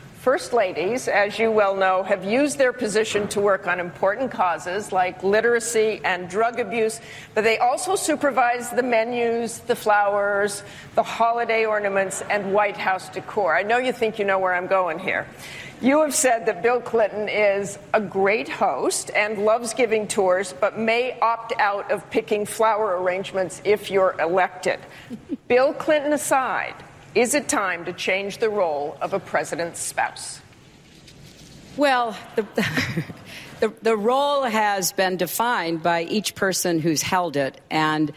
[0.21, 4.91] First ladies, as you well know, have used their position to work on important causes
[4.91, 7.01] like literacy and drug abuse,
[7.33, 10.61] but they also supervise the menus, the flowers,
[10.93, 13.55] the holiday ornaments, and White House decor.
[13.57, 15.25] I know you think you know where I'm going here.
[15.81, 20.77] You have said that Bill Clinton is a great host and loves giving tours, but
[20.77, 24.79] may opt out of picking flower arrangements if you're elected.
[25.47, 26.75] Bill Clinton aside,
[27.13, 30.41] is it time to change the role of a president's spouse?
[31.77, 32.45] Well, the,
[33.59, 37.59] the, the, role has been defined by each person who's held it.
[37.69, 38.11] And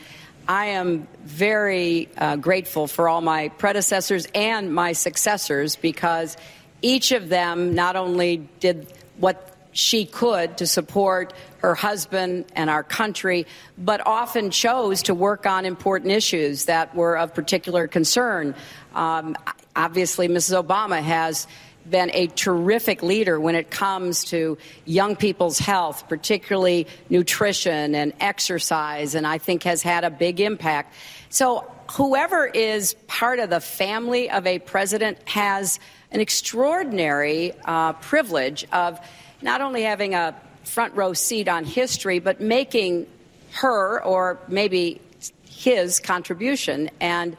[0.49, 6.37] I am very uh, grateful for all my predecessors and my successors because
[6.83, 12.83] each of them not only did what she could to support her husband and our
[12.83, 13.47] country,
[13.77, 18.55] but often chose to work on important issues that were of particular concern.
[18.95, 19.37] Um,
[19.77, 20.63] obviously, Mrs.
[20.65, 21.47] Obama has
[21.89, 29.15] been a terrific leader when it comes to young people's health, particularly nutrition and exercise,
[29.15, 30.95] and I think has had a big impact.
[31.29, 35.79] So, whoever is part of the family of a president has
[36.11, 38.99] an extraordinary uh, privilege of
[39.45, 40.35] not only having a
[40.65, 43.07] front row seat on history, but making
[43.53, 45.01] her or maybe
[45.45, 46.91] his contribution.
[46.99, 47.37] And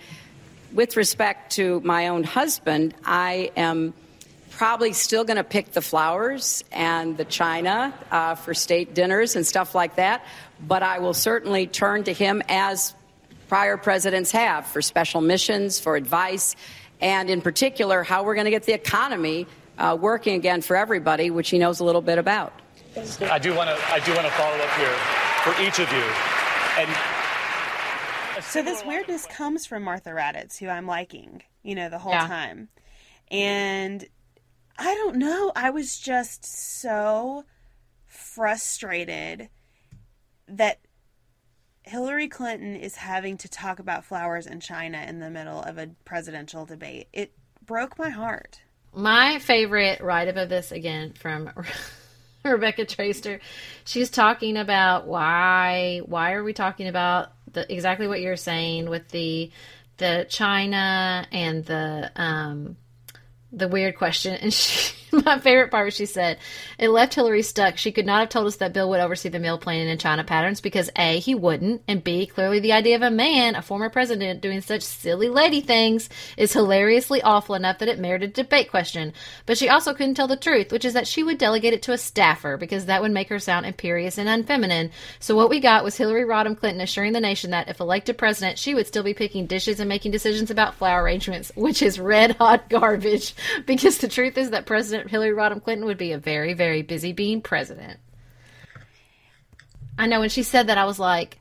[0.71, 3.93] with respect to my own husband, I am
[4.51, 9.45] probably still going to pick the flowers and the china uh, for state dinners and
[9.45, 10.23] stuff like that.
[10.65, 12.93] But I will certainly turn to him as
[13.49, 16.55] prior presidents have for special missions, for advice,
[17.01, 19.47] and in particular, how we're going to get the economy
[19.77, 22.53] uh, working again for everybody, which he knows a little bit about.
[23.21, 23.93] I do want to.
[23.93, 24.93] I do want to follow up here
[25.43, 26.03] for each of you,
[26.79, 32.13] and so this weirdness comes from Martha Raddatz, who I'm liking, you know, the whole
[32.13, 32.27] yeah.
[32.27, 32.69] time,
[33.29, 34.05] and
[34.77, 35.51] I don't know.
[35.55, 37.43] I was just so
[38.05, 39.49] frustrated
[40.47, 40.79] that
[41.83, 45.91] Hillary Clinton is having to talk about flowers in China in the middle of a
[46.03, 47.07] presidential debate.
[47.13, 48.61] It broke my heart.
[48.95, 51.49] My favorite write up of this again from
[52.45, 53.41] Rebecca Traister.
[53.83, 59.09] She's talking about why why are we talking about the exactly what you're saying with
[59.09, 59.51] the
[59.97, 62.77] the China and the um
[63.51, 64.93] the weird question, and she,
[65.25, 66.37] my favorite part was she said,
[66.77, 67.77] "It left Hillary stuck.
[67.77, 70.23] She could not have told us that Bill would oversee the meal planning in China
[70.23, 73.89] patterns because a he wouldn't, and b clearly the idea of a man, a former
[73.89, 78.69] president, doing such silly lady things is hilariously awful enough that it merited a debate
[78.69, 79.13] question.
[79.45, 81.93] But she also couldn't tell the truth, which is that she would delegate it to
[81.93, 84.91] a staffer because that would make her sound imperious and unfeminine.
[85.19, 88.59] So what we got was Hillary Rodham Clinton assuring the nation that if elected president,
[88.59, 92.35] she would still be picking dishes and making decisions about flower arrangements, which is red
[92.37, 93.33] hot garbage."
[93.65, 97.13] because the truth is that President Hillary Rodham Clinton would be a very, very busy
[97.13, 97.99] being president.
[99.97, 101.39] I know when she said that, I was like,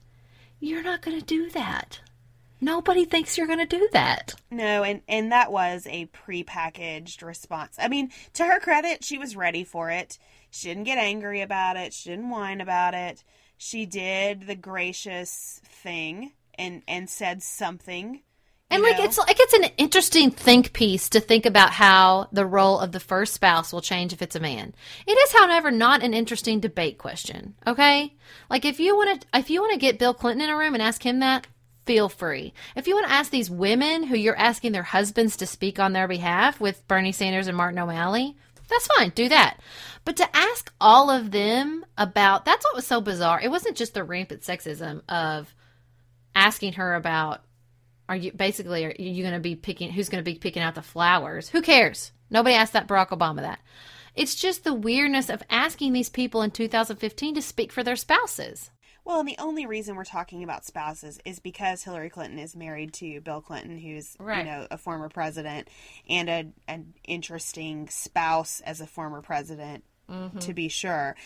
[0.60, 2.00] you're not going to do that.
[2.60, 4.34] Nobody thinks you're going to do that.
[4.50, 7.76] No, and and that was a prepackaged response.
[7.78, 10.18] I mean, to her credit, she was ready for it.
[10.50, 11.92] She didn't get angry about it.
[11.92, 13.22] She didn't whine about it.
[13.58, 18.22] She did the gracious thing and and said something
[18.74, 19.04] and like know?
[19.04, 23.00] it's like it's an interesting think piece to think about how the role of the
[23.00, 24.74] first spouse will change if it's a man.
[25.06, 27.54] It is, however, not an interesting debate question.
[27.66, 28.14] Okay,
[28.50, 30.74] like if you want to if you want to get Bill Clinton in a room
[30.74, 31.46] and ask him that,
[31.86, 32.52] feel free.
[32.76, 35.92] If you want to ask these women who you're asking their husbands to speak on
[35.92, 38.36] their behalf with Bernie Sanders and Martin O'Malley,
[38.68, 39.10] that's fine.
[39.10, 39.60] Do that.
[40.04, 43.40] But to ask all of them about that's what was so bizarre.
[43.40, 45.54] It wasn't just the rampant sexism of
[46.34, 47.42] asking her about
[48.08, 50.74] are you basically are you going to be picking who's going to be picking out
[50.74, 51.48] the flowers?
[51.48, 52.12] Who cares?
[52.30, 53.60] Nobody asked that Barack Obama that.
[54.14, 58.70] It's just the weirdness of asking these people in 2015 to speak for their spouses.
[59.04, 62.94] Well, and the only reason we're talking about spouses is because Hillary Clinton is married
[62.94, 64.38] to Bill Clinton, who's right.
[64.38, 65.68] you know a former president
[66.08, 70.38] and a, an interesting spouse as a former president Mm-hmm.
[70.40, 71.16] to be sure.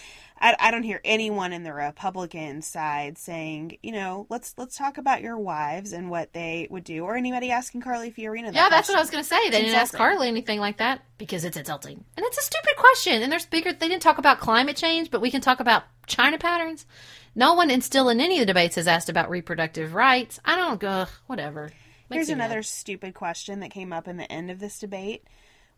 [0.41, 4.99] I, I don't hear anyone in the Republican side saying, you know, let's let's talk
[4.99, 8.47] about your wives and what they would do, or anybody asking Carly Fiorina.
[8.47, 9.51] That yeah, that's what I was going to say.
[9.51, 13.21] They didn't ask Carly anything like that because it's insulting, and it's a stupid question.
[13.23, 13.73] And there's bigger.
[13.73, 16.87] They didn't talk about climate change, but we can talk about China patterns.
[17.35, 20.39] No one in still in any of the debates has asked about reproductive rights.
[20.45, 21.73] I don't go whatever.
[22.11, 22.67] Makes Here's another mad.
[22.67, 25.25] stupid question that came up in the end of this debate,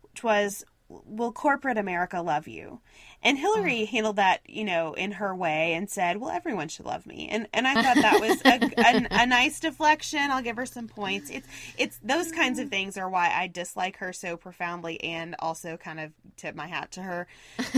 [0.03, 0.63] which was
[1.05, 2.81] will corporate America love you?
[3.23, 3.85] And Hillary oh.
[3.85, 7.27] handled that, you know, in her way and said, well, everyone should love me.
[7.29, 8.59] And and I thought that was a,
[9.17, 10.31] a, a, nice deflection.
[10.31, 11.29] I'll give her some points.
[11.29, 12.71] It's it's those kinds of mm.
[12.71, 16.91] things are why I dislike her so profoundly and also kind of tip my hat
[16.93, 17.27] to her.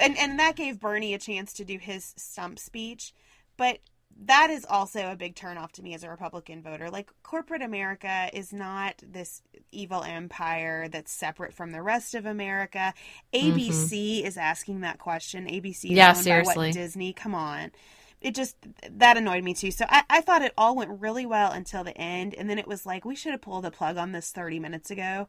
[0.00, 3.12] and and that gave Bernie a chance to do his stump speech.
[3.56, 3.78] But
[4.26, 6.90] that is also a big turnoff to me as a Republican voter.
[6.90, 12.94] Like corporate America is not this evil empire that's separate from the rest of America.
[13.32, 14.26] ABC mm-hmm.
[14.26, 15.46] is asking that question.
[15.46, 17.12] ABC, yeah, seriously, Disney.
[17.12, 17.72] Come on,
[18.20, 18.56] it just
[18.90, 19.70] that annoyed me too.
[19.70, 22.68] So I, I thought it all went really well until the end, and then it
[22.68, 25.28] was like we should have pulled the plug on this thirty minutes ago,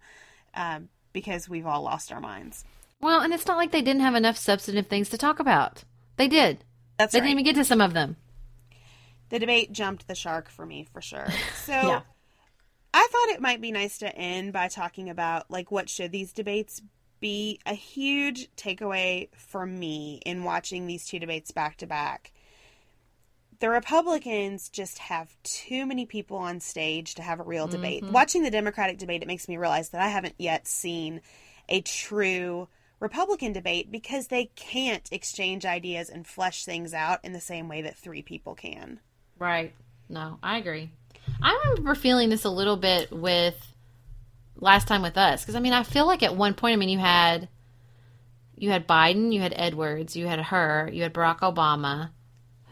[0.54, 2.64] um, because we've all lost our minds.
[3.02, 5.84] Well, and it's not like they didn't have enough substantive things to talk about.
[6.16, 6.64] They did.
[6.98, 7.24] That's they right.
[7.26, 8.16] didn't even get to some of them
[9.34, 11.28] the debate jumped the shark for me for sure.
[11.66, 12.02] So yeah.
[12.94, 16.34] I thought it might be nice to end by talking about like what should these
[16.34, 16.82] debates
[17.20, 17.60] be.
[17.66, 22.32] A huge takeaway for me in watching these two debates back to back.
[23.60, 28.04] The Republicans just have too many people on stage to have a real debate.
[28.04, 28.14] Mm-hmm.
[28.14, 31.22] Watching the Democratic debate, it makes me realize that I haven't yet seen
[31.70, 32.68] a true
[33.00, 37.82] Republican debate because they can't exchange ideas and flesh things out in the same way
[37.82, 39.00] that three people can.
[39.40, 39.74] Right.
[40.10, 40.92] No, I agree.
[41.42, 43.56] I remember feeling this a little bit with
[44.56, 46.90] last time with us because I mean I feel like at one point I mean
[46.90, 47.50] you had
[48.56, 52.12] you had Biden, you had Edwards, you had her, you had Barack Obama.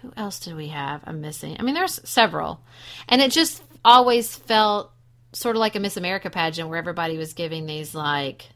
[0.01, 1.01] Who else did we have?
[1.05, 1.57] I'm missing.
[1.59, 2.61] I mean there's several.
[3.09, 4.91] And it just always felt
[5.33, 8.47] sort of like a Miss America pageant where everybody was giving these like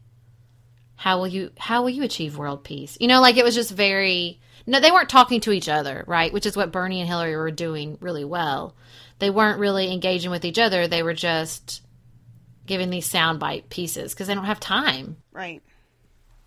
[0.96, 2.96] how will you how will you achieve world peace?
[3.00, 6.32] You know, like it was just very no, they weren't talking to each other, right?
[6.32, 8.74] Which is what Bernie and Hillary were doing really well.
[9.18, 10.86] They weren't really engaging with each other.
[10.86, 11.82] They were just
[12.66, 15.16] giving these soundbite pieces because they don't have time.
[15.32, 15.62] Right.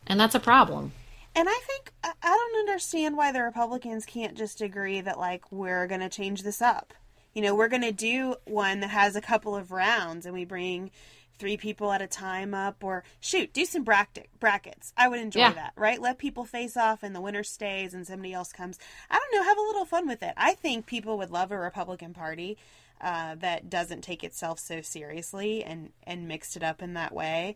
[0.05, 0.91] And that's a problem.
[1.35, 5.87] And I think I don't understand why the Republicans can't just agree that like we're
[5.87, 6.93] going to change this up.
[7.33, 10.45] You know, we're going to do one that has a couple of rounds and we
[10.45, 10.91] bring
[11.39, 15.39] three people at a time up or shoot do some bracket brackets i would enjoy
[15.39, 15.53] yeah.
[15.53, 18.77] that right let people face off and the winner stays and somebody else comes
[19.09, 21.57] i don't know have a little fun with it i think people would love a
[21.57, 22.57] republican party
[23.01, 27.55] uh, that doesn't take itself so seriously and and mixed it up in that way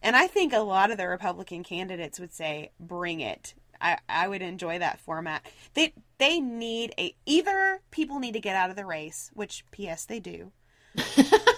[0.00, 4.28] and i think a lot of the republican candidates would say bring it I, I
[4.28, 5.44] would enjoy that format.
[5.74, 10.06] They they need a either people need to get out of the race, which P.S.
[10.06, 10.52] they do,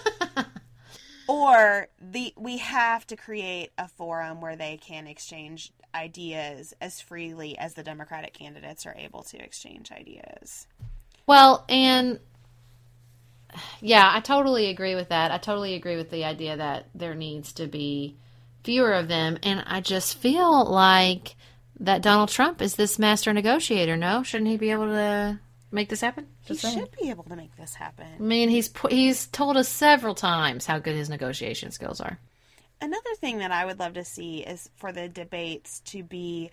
[1.27, 7.57] or the we have to create a forum where they can exchange ideas as freely
[7.57, 10.67] as the Democratic candidates are able to exchange ideas.
[11.25, 12.19] Well, and
[13.81, 15.31] yeah, I totally agree with that.
[15.31, 18.15] I totally agree with the idea that there needs to be
[18.63, 19.37] fewer of them.
[19.43, 21.35] And I just feel like
[21.79, 23.95] that Donald Trump is this master negotiator.
[23.95, 25.39] No, shouldn't he be able to
[25.71, 26.27] make this happen?
[26.45, 26.79] Just he saying.
[26.79, 28.07] should be able to make this happen.
[28.19, 32.19] I mean, he's he's told us several times how good his negotiation skills are.
[32.79, 36.51] Another thing that I would love to see is for the debates to be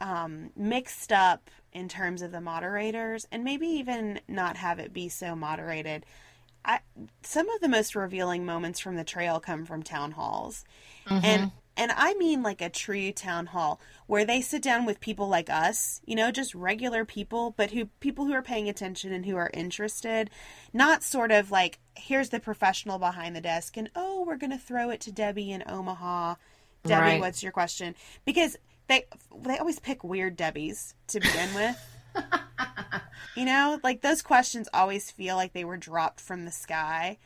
[0.00, 5.08] um, mixed up in terms of the moderators, and maybe even not have it be
[5.08, 6.06] so moderated.
[6.64, 6.80] I,
[7.22, 10.64] some of the most revealing moments from the trail come from town halls,
[11.06, 11.24] mm-hmm.
[11.24, 15.28] and and I mean like a true town hall where they sit down with people
[15.28, 19.24] like us, you know, just regular people, but who people who are paying attention and
[19.24, 20.28] who are interested,
[20.72, 24.58] not sort of like here's the professional behind the desk and oh, we're going to
[24.58, 26.34] throw it to Debbie in Omaha.
[26.84, 27.20] Debbie, right.
[27.20, 27.94] what's your question?
[28.24, 28.56] Because
[28.88, 29.04] they
[29.44, 31.76] they always pick weird Debbies to begin with.
[33.36, 37.18] you know, like those questions always feel like they were dropped from the sky.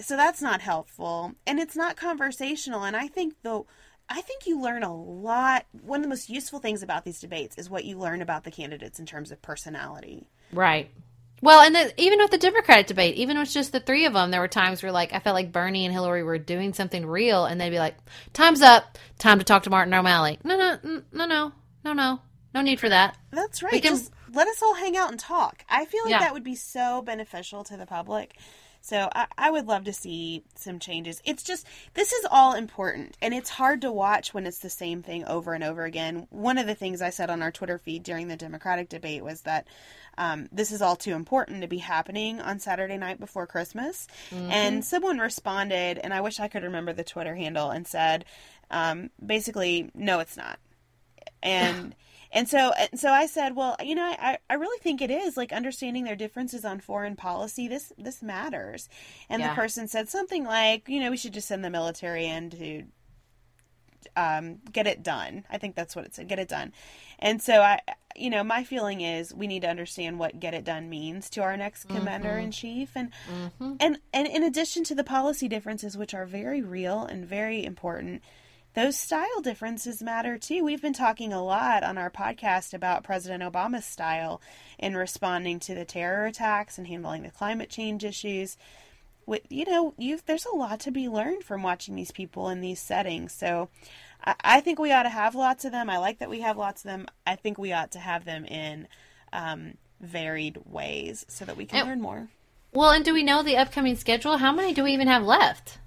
[0.00, 3.66] So that's not helpful and it's not conversational and I think though
[4.08, 5.64] I think you learn a lot.
[5.82, 8.50] One of the most useful things about these debates is what you learn about the
[8.50, 10.28] candidates in terms of personality.
[10.52, 10.90] Right.
[11.40, 14.30] Well, and the, even with the Democratic debate, even with just the three of them,
[14.30, 17.44] there were times where like I felt like Bernie and Hillary were doing something real,
[17.44, 17.96] and they'd be like,
[18.32, 18.96] "Time's up.
[19.18, 20.78] Time to talk to Martin O'Malley." No, no,
[21.12, 21.52] no, no,
[21.84, 22.20] no, no,
[22.54, 23.18] no need for that.
[23.30, 23.82] That's right.
[23.82, 25.64] Can, just let us all hang out and talk.
[25.68, 26.20] I feel like yeah.
[26.20, 28.38] that would be so beneficial to the public.
[28.84, 31.22] So I, I would love to see some changes.
[31.24, 35.02] It's just, this is all important and it's hard to watch when it's the same
[35.02, 36.26] thing over and over again.
[36.28, 39.40] One of the things I said on our Twitter feed during the Democratic debate was
[39.42, 39.66] that
[40.18, 44.06] um, this is all too important to be happening on Saturday night before Christmas.
[44.30, 44.50] Mm-hmm.
[44.50, 48.26] And someone responded, and I wish I could remember the Twitter handle, and said,
[48.70, 50.58] um, basically, no, it's not.
[51.42, 51.94] And
[52.34, 55.36] and so, and so I said, well, you know, I, I really think it is
[55.36, 57.68] like understanding their differences on foreign policy.
[57.68, 58.88] This this matters.
[59.30, 59.50] And yeah.
[59.50, 62.82] the person said something like, you know, we should just send the military in to
[64.16, 65.44] um, get it done.
[65.48, 66.28] I think that's what it said.
[66.28, 66.72] Get it done.
[67.20, 67.80] And so I,
[68.16, 71.42] you know, my feeling is we need to understand what get it done means to
[71.42, 71.98] our next mm-hmm.
[71.98, 73.74] commander in chief, and mm-hmm.
[73.78, 78.22] and and in addition to the policy differences, which are very real and very important
[78.74, 80.64] those style differences matter too.
[80.64, 84.42] We've been talking a lot on our podcast about President Obama's style
[84.78, 88.56] in responding to the terror attacks and handling the climate change issues.
[89.26, 89.94] With, you know,
[90.26, 93.32] there's a lot to be learned from watching these people in these settings.
[93.32, 93.70] So
[94.24, 95.88] I, I, think we ought to have lots of them.
[95.88, 97.06] I like that we have lots of them.
[97.26, 98.86] I think we ought to have them in
[99.32, 102.28] um, varied ways so that we can and, learn more.
[102.72, 104.36] Well, and do we know the upcoming schedule?
[104.38, 105.78] How many do we even have left?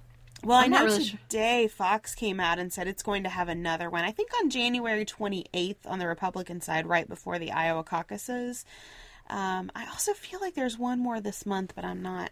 [0.44, 1.68] Well, I'm i know really today sure.
[1.70, 4.04] Fox came out and said it's going to have another one.
[4.04, 8.64] I think on January 28th on the Republican side, right before the Iowa caucuses.
[9.28, 12.30] Um, I also feel like there's one more this month, but I'm not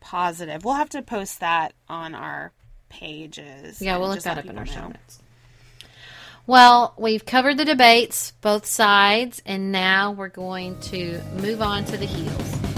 [0.00, 0.64] positive.
[0.64, 2.52] We'll have to post that on our
[2.88, 3.80] pages.
[3.80, 5.20] Yeah, we'll look that up in our show notes.
[6.46, 11.96] Well, we've covered the debates, both sides, and now we're going to move on to
[11.96, 12.69] the heels.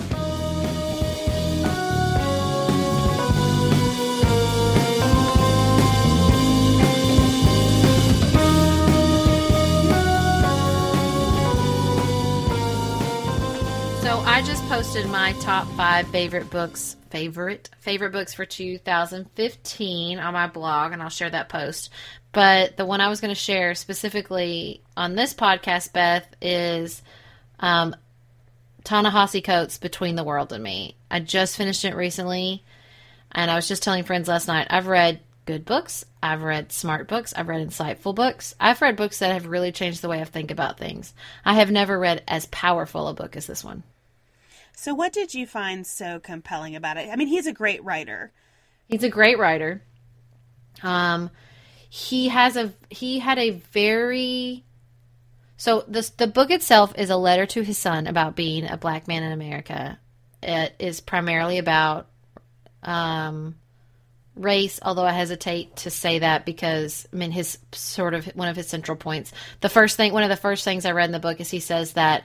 [14.42, 20.48] I just posted my top five favorite books, favorite favorite books for 2015 on my
[20.48, 21.90] blog, and I'll share that post.
[22.32, 27.02] But the one I was going to share specifically on this podcast, Beth, is
[27.60, 27.94] um,
[28.82, 32.64] Ta-Nehisi Coates' "Between the World and Me." I just finished it recently,
[33.30, 34.66] and I was just telling friends last night.
[34.70, 36.04] I've read good books.
[36.20, 37.32] I've read smart books.
[37.32, 38.56] I've read insightful books.
[38.58, 41.14] I've read books that have really changed the way I think about things.
[41.44, 43.84] I have never read as powerful a book as this one.
[44.82, 47.08] So, what did you find so compelling about it?
[47.08, 48.32] I mean, he's a great writer.
[48.88, 49.80] He's a great writer.
[50.82, 51.30] Um,
[51.88, 54.64] he has a he had a very
[55.56, 59.06] so the the book itself is a letter to his son about being a black
[59.06, 60.00] man in America.
[60.42, 62.08] It is primarily about
[62.82, 63.54] um,
[64.34, 68.56] race, although I hesitate to say that because I mean his sort of one of
[68.56, 69.30] his central points.
[69.60, 71.60] The first thing, one of the first things I read in the book is he
[71.60, 72.24] says that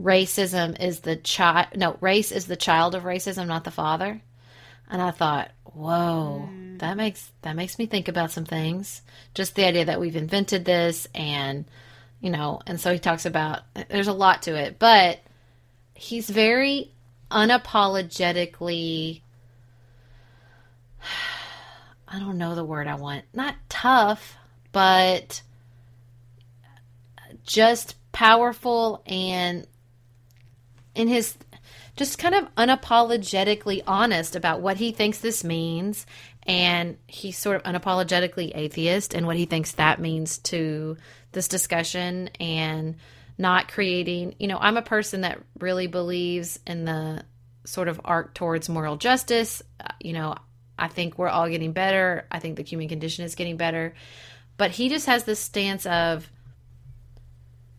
[0.00, 4.20] racism is the child no race is the child of racism not the father
[4.90, 6.78] and i thought whoa mm.
[6.78, 9.02] that makes that makes me think about some things
[9.34, 11.64] just the idea that we've invented this and
[12.20, 15.18] you know and so he talks about there's a lot to it but
[15.94, 16.90] he's very
[17.30, 19.22] unapologetically
[22.08, 23.24] I don't know the word I want.
[23.34, 24.36] Not tough,
[24.72, 25.42] but
[27.44, 29.66] just powerful and
[30.96, 31.36] in his
[31.96, 36.06] just kind of unapologetically honest about what he thinks this means.
[36.46, 40.96] And he's sort of unapologetically atheist and what he thinks that means to
[41.32, 42.96] this discussion and
[43.38, 47.22] not creating you know i'm a person that really believes in the
[47.64, 49.62] sort of arc towards moral justice.
[49.78, 50.34] Uh, you know
[50.78, 52.26] i think we're all getting better.
[52.30, 53.94] I think the human condition is getting better.
[54.56, 56.30] But he just has this stance of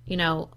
[0.06, 0.50] you know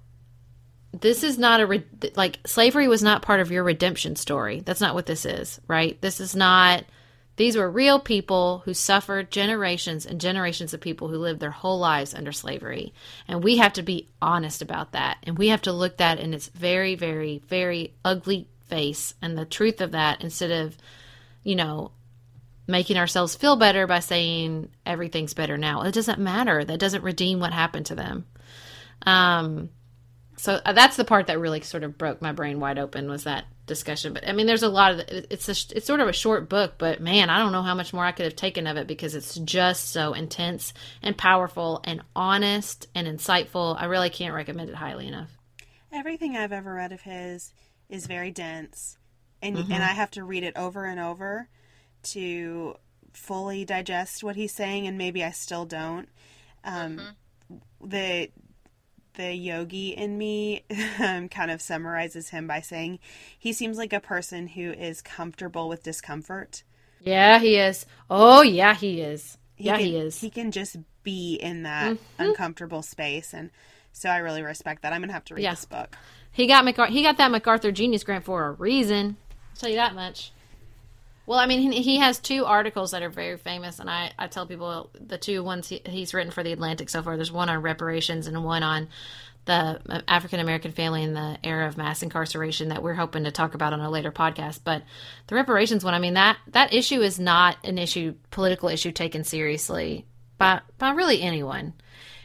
[0.92, 1.84] this is not a re-
[2.16, 6.00] like slavery was not part of your redemption story that's not what this is right
[6.00, 6.84] this is not
[7.40, 11.78] these were real people who suffered generations and generations of people who lived their whole
[11.78, 12.92] lives under slavery.
[13.26, 15.16] And we have to be honest about that.
[15.22, 19.46] And we have to look that in its very, very, very ugly face and the
[19.46, 20.76] truth of that instead of,
[21.42, 21.92] you know,
[22.66, 25.80] making ourselves feel better by saying everything's better now.
[25.84, 26.62] It doesn't matter.
[26.62, 28.26] That doesn't redeem what happened to them.
[29.06, 29.70] Um,
[30.40, 33.24] so uh, that's the part that really sort of broke my brain wide open was
[33.24, 34.14] that discussion.
[34.14, 36.76] But I mean, there's a lot of it's a, it's sort of a short book,
[36.78, 39.14] but man, I don't know how much more I could have taken of it because
[39.14, 40.72] it's just so intense
[41.02, 43.76] and powerful and honest and insightful.
[43.78, 45.28] I really can't recommend it highly enough.
[45.92, 47.52] Everything I've ever read of his
[47.90, 48.96] is very dense,
[49.42, 49.70] and mm-hmm.
[49.70, 51.50] and I have to read it over and over
[52.04, 52.76] to
[53.12, 56.08] fully digest what he's saying, and maybe I still don't.
[56.64, 57.88] Um, mm-hmm.
[57.90, 58.30] The
[59.20, 60.64] the yogi in me
[60.98, 62.98] um, kind of summarizes him by saying
[63.38, 66.62] he seems like a person who is comfortable with discomfort.
[67.00, 67.86] Yeah, he is.
[68.08, 69.38] Oh, yeah, he is.
[69.56, 70.20] He yeah, can, he is.
[70.20, 72.22] He can just be in that mm-hmm.
[72.22, 73.50] uncomfortable space, and
[73.92, 74.92] so I really respect that.
[74.92, 75.50] I'm gonna have to read yeah.
[75.50, 75.96] this book.
[76.32, 76.92] He got MacArthur.
[76.92, 79.16] He got that MacArthur Genius Grant for a reason.
[79.30, 80.32] I'll tell you that much.
[81.30, 84.48] Well, I mean, he, has two articles that are very famous, and I, I tell
[84.48, 87.14] people the two ones he, he's written for the Atlantic so far.
[87.14, 88.88] There's one on reparations and one on
[89.44, 93.54] the African American family in the era of mass incarceration that we're hoping to talk
[93.54, 94.62] about on a later podcast.
[94.64, 94.82] But
[95.28, 99.22] the reparations one, I mean that that issue is not an issue, political issue taken
[99.22, 100.06] seriously
[100.36, 101.74] by by really anyone.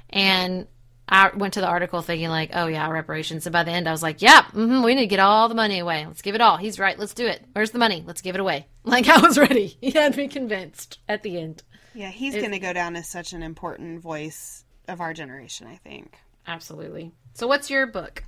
[0.09, 0.65] And
[1.07, 3.45] I went to the article thinking like, oh yeah, reparations.
[3.45, 5.53] And by the end, I was like, yeah, mm-hmm, we need to get all the
[5.53, 6.07] money away.
[6.07, 6.57] Let's give it all.
[6.57, 6.97] He's right.
[6.97, 7.45] Let's do it.
[7.53, 8.03] Where's the money?
[8.03, 8.65] Let's give it away.
[8.85, 9.77] Like I was ready.
[9.81, 11.63] He had me convinced at the end.
[11.93, 15.67] Yeah, he's going to go down as such an important voice of our generation.
[15.67, 16.17] I think.
[16.47, 17.11] Absolutely.
[17.33, 18.23] So, what's your book?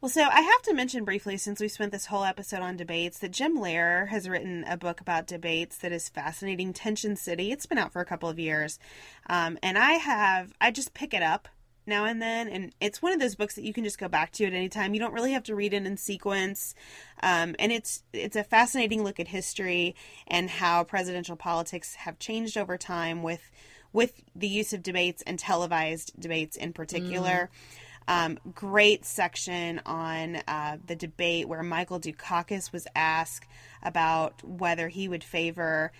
[0.00, 3.20] Well, so I have to mention briefly, since we spent this whole episode on debates,
[3.20, 6.72] that Jim Lehrer has written a book about debates that is fascinating.
[6.72, 7.52] Tension City.
[7.52, 8.80] It's been out for a couple of years,
[9.28, 11.48] um, and I have I just pick it up
[11.86, 14.32] now and then and it's one of those books that you can just go back
[14.32, 16.74] to at any time you don't really have to read it in sequence
[17.22, 19.94] um, and it's it's a fascinating look at history
[20.26, 23.50] and how presidential politics have changed over time with
[23.92, 27.78] with the use of debates and televised debates in particular mm.
[28.08, 33.46] Um, great section on uh, the debate where Michael Dukakis was asked
[33.82, 35.92] about whether he would favor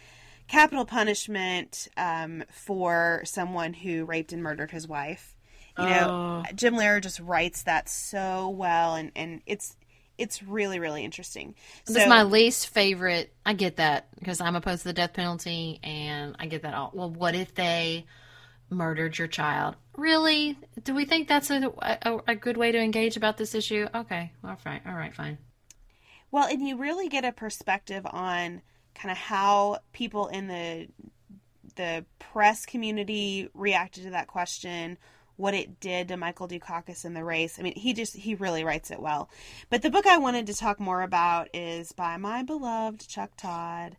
[0.49, 5.35] capital punishment um, for someone who raped and murdered his wife.
[5.79, 6.53] You know, oh.
[6.55, 9.77] Jim Lehrer just writes that so well, and and it's
[10.18, 11.55] it's really really interesting.
[11.87, 13.33] This so, is my least favorite.
[13.47, 16.91] I get that because I'm opposed to the death penalty, and I get that all.
[16.93, 18.07] Well, what if they
[18.68, 19.77] murdered your child?
[19.97, 20.59] Really?
[20.83, 23.87] Do we think that's a, a, a good way to engage about this issue?
[23.95, 25.39] Okay, all right, all right, fine.
[26.31, 28.62] Well, and you really get a perspective on
[28.95, 30.89] kind of how people in the
[31.77, 34.99] the press community reacted to that question
[35.37, 37.59] what it did to Michael Dukakis in the race.
[37.59, 39.31] I mean, he just he really writes it well.
[39.70, 43.97] But the book I wanted to talk more about is by my beloved Chuck Todd,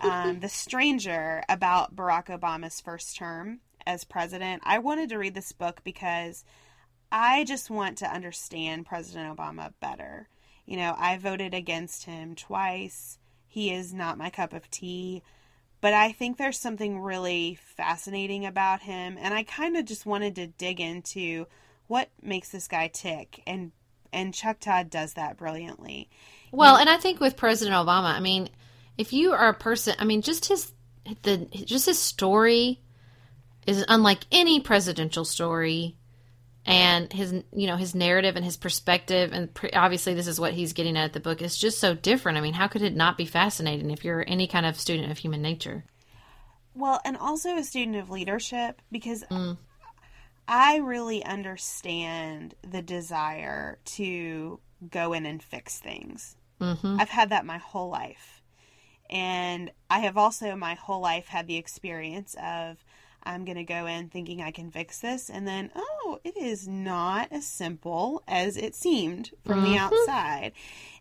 [0.00, 4.62] um, "The Stranger," about Barack Obama's first term as president.
[4.64, 6.44] I wanted to read this book because
[7.10, 10.28] I just want to understand President Obama better.
[10.64, 13.18] You know, I voted against him twice.
[13.46, 15.22] He is not my cup of tea
[15.80, 20.36] but I think there's something really fascinating about him and I kind of just wanted
[20.36, 21.46] to dig into
[21.86, 23.72] what makes this guy tick and
[24.12, 26.08] and Chuck Todd does that brilliantly.
[26.50, 28.48] Well, and I think with President Obama, I mean,
[28.96, 30.72] if you are a person, I mean, just his
[31.22, 32.80] the just his story
[33.66, 35.96] is unlike any presidential story
[36.66, 40.52] and his you know his narrative and his perspective and pre- obviously this is what
[40.52, 43.16] he's getting at the book is just so different i mean how could it not
[43.16, 45.84] be fascinating if you're any kind of student of human nature
[46.74, 49.56] well and also a student of leadership because mm.
[50.48, 54.58] i really understand the desire to
[54.90, 56.96] go in and fix things mm-hmm.
[57.00, 58.42] i've had that my whole life
[59.08, 62.84] And I have also my whole life had the experience of
[63.26, 66.66] I'm going to go in thinking I can fix this, and then, oh, it is
[66.68, 70.52] not as simple as it seemed from the outside.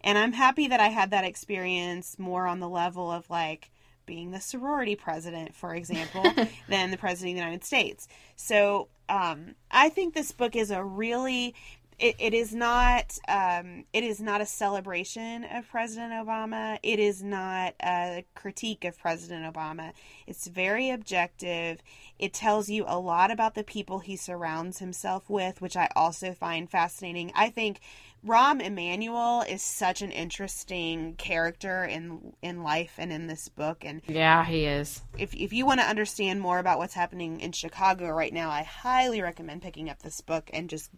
[0.02, 3.72] And I'm happy that I had that experience more on the level of like
[4.06, 6.23] being the sorority president, for example,
[6.69, 8.07] than the president of the United States.
[8.35, 11.53] So um, I think this book is a really
[11.97, 16.77] it, it is not um, it is not a celebration of President Obama.
[16.84, 19.93] It is not a critique of President Obama.
[20.27, 21.80] It's very objective.
[22.19, 26.34] It tells you a lot about the people he surrounds himself with, which I also
[26.34, 27.31] find fascinating.
[27.35, 27.80] I think
[28.26, 33.85] Rahm Emanuel is such an interesting character in in life and in this book.
[33.85, 35.01] And Yeah, he is.
[35.17, 38.63] if if you want to understand more about what's happening in Chicago right now, I
[38.63, 40.89] highly recommend picking up this book and just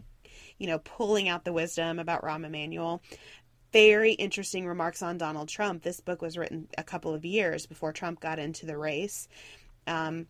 [0.58, 3.02] you know pulling out the wisdom about Rahm Emanuel.
[3.74, 5.84] Very interesting remarks on Donald Trump.
[5.84, 9.28] This book was written a couple of years before Trump got into the race.
[9.86, 10.28] Um,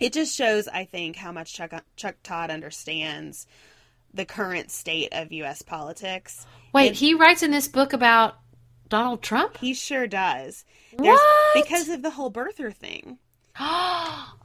[0.00, 3.46] it just shows, I think, how much Chuck, Chuck Todd understands
[4.12, 5.62] the current state of U.S.
[5.62, 6.44] politics.
[6.72, 8.34] Wait, And- he writes in this book about
[8.88, 9.56] Donald Trump?
[9.58, 10.64] He sure does.
[10.96, 11.64] There's, What?
[11.64, 13.18] Because of the whole birther thing.
[13.60, 14.36] oh,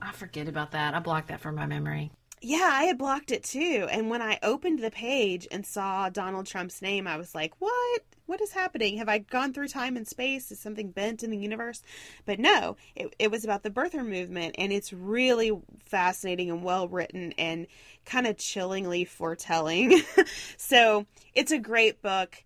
[0.00, 0.94] I forget about that.
[0.94, 2.10] I blocked that from my memory.
[2.42, 3.86] Yeah, I had blocked it too.
[3.90, 8.02] And when I opened the page and saw Donald Trump's name, I was like, what?
[8.24, 8.96] What is happening?
[8.96, 10.50] Have I gone through time and space?
[10.50, 11.82] Is something bent in the universe?
[12.24, 14.54] But no, it, it was about the birther movement.
[14.56, 15.52] And it's really
[15.84, 17.66] fascinating and well written and
[18.06, 20.00] kind of chillingly foretelling.
[20.56, 22.42] so it's a great book.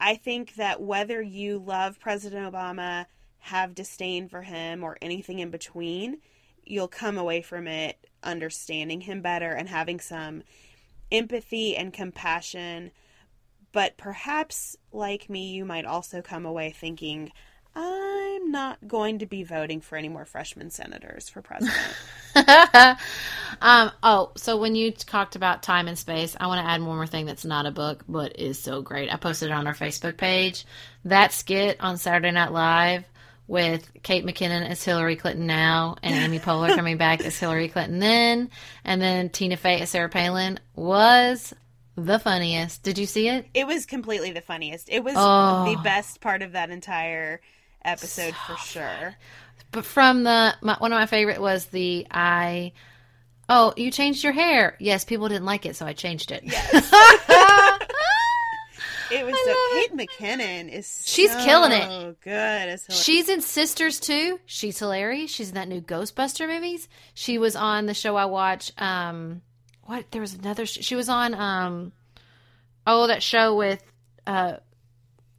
[0.00, 3.06] I think that whether you love President Obama,
[3.40, 6.18] have disdain for him, or anything in between,
[6.64, 10.42] you'll come away from it understanding him better and having some
[11.10, 12.90] empathy and compassion.
[13.72, 17.32] But perhaps, like me, you might also come away thinking,
[17.74, 21.76] I'm not going to be voting for any more freshman senators for president.
[23.60, 26.96] um, oh, so when you talked about time and space, I want to add one
[26.96, 29.12] more thing that's not a book, but is so great.
[29.12, 30.64] I posted it on our Facebook page.
[31.04, 33.04] That skit on Saturday Night Live
[33.48, 37.98] with Kate McKinnon as Hillary Clinton now, and Amy Poehler coming back as Hillary Clinton
[37.98, 38.50] then,
[38.84, 41.52] and then Tina Fey as Sarah Palin was
[41.96, 42.82] the funniest.
[42.84, 43.46] Did you see it?
[43.54, 44.88] it was completely the funniest.
[44.88, 45.64] It was Oh.
[45.74, 47.40] the best part of that entire
[47.84, 49.16] episode for sure.
[49.72, 52.72] But from the my, one of my favorite was the I.
[53.48, 54.76] Oh, you changed your hair.
[54.78, 56.44] Yes, people didn't like it, so I changed it.
[59.10, 61.86] It was so Kate McKinnon is She's so killing it.
[61.88, 62.78] Oh good.
[62.90, 64.38] She's in Sisters too.
[64.46, 65.30] She's hilarious.
[65.30, 66.88] She's in that new Ghostbuster movies.
[67.14, 68.72] She was on the show I watch.
[68.78, 69.42] Um,
[69.82, 70.10] what?
[70.10, 70.66] There was another.
[70.66, 71.34] She was on.
[71.34, 71.92] Um,
[72.86, 73.82] oh, that show with.
[74.26, 74.56] Uh,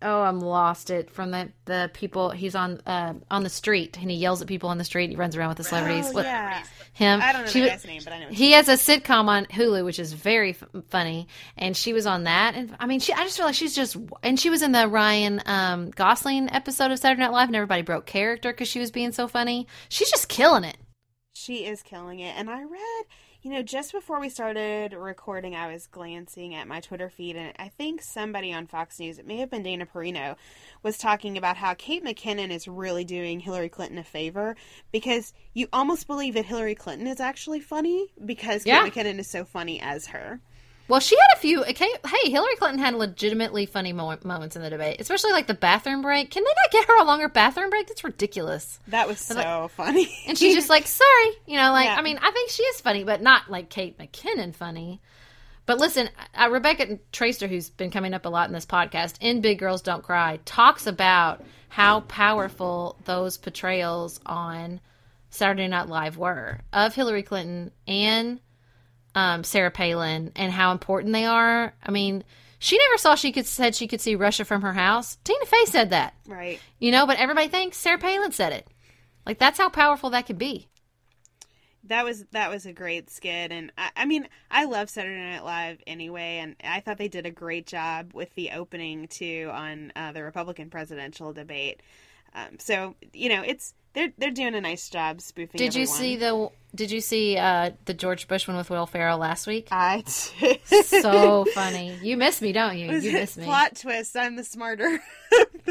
[0.02, 0.90] oh, I'm lost.
[0.90, 2.30] It from the the people.
[2.32, 5.10] He's on uh, on the street and he yells at people on the street.
[5.10, 6.12] He runs around with the celebrities.
[6.14, 6.64] Oh, yeah.
[6.94, 7.22] Him.
[7.22, 8.28] I don't know She the guy's name, but I know.
[8.30, 12.26] He has a sitcom on Hulu, which is very f- funny, and she was on
[12.26, 12.56] that.
[12.56, 14.88] And I mean, she I just feel like she's just, and she was in the
[14.88, 18.92] Ryan um, Gosling episode of Saturday Night Live, and everybody broke character because she was
[18.92, 19.68] being so funny.
[19.88, 20.78] She's just killing it.
[21.32, 22.36] She is killing it.
[22.38, 23.04] And I read,
[23.42, 27.54] you know, just before we started recording, I was glancing at my Twitter feed, and
[27.58, 30.36] I think somebody on Fox News, it may have been Dana Perino,
[30.84, 34.58] was talking about how Kate McKinnon is really doing Hillary Clinton a favor
[34.92, 38.84] because you almost believe that Hillary Clinton is actually funny because Yeah.
[38.90, 40.42] Kate McKinnon is so funny as her.
[40.90, 41.62] Well, she had a few.
[41.64, 45.54] Okay, hey, Hillary Clinton had legitimately funny mo- moments in the debate, especially like the
[45.54, 46.32] bathroom break.
[46.32, 47.88] Can they not get her a longer bathroom break?
[47.88, 48.80] That's ridiculous.
[48.88, 50.10] That was so like- funny.
[50.28, 51.30] And she's just like, sorry.
[51.46, 51.96] You know, like, Yeah.
[51.96, 55.00] I mean, I think she is funny, but not like Kate McKinnon funny.
[55.66, 59.42] But listen, uh, Rebecca Traister, who's been coming up a lot in this podcast, in
[59.42, 64.82] Big Girls Don't Cry, talks about how powerful those portrayals on
[65.30, 68.40] Saturday Night Live were of Hillary Clinton and
[69.16, 71.74] um, Sarah Palin and how important they are.
[71.84, 72.24] I mean,
[72.60, 75.18] she never saw she could said she could see Russia from her house.
[75.24, 76.14] Tina Fey said that.
[76.28, 76.60] right.
[76.80, 78.68] You know, but everybody thinks Sarah Palin said it.
[79.26, 80.68] Like that's how powerful that could be.
[81.86, 85.44] That was that was a great skit, and I, I mean I love Saturday Night
[85.44, 89.92] Live anyway, and I thought they did a great job with the opening too on
[89.96, 91.82] uh, the Republican presidential debate.
[92.36, 95.58] Um, so you know it's they're they're doing a nice job spoofing.
[95.58, 96.00] Did you everyone.
[96.00, 99.68] see the Did you see uh, the George Bush one with Will Ferrell last week?
[99.72, 100.04] I
[100.40, 100.62] did.
[100.86, 101.98] so funny.
[102.02, 102.92] You miss me, don't you?
[102.92, 103.46] You miss me.
[103.46, 104.16] plot twist?
[104.16, 105.00] I'm the smarter.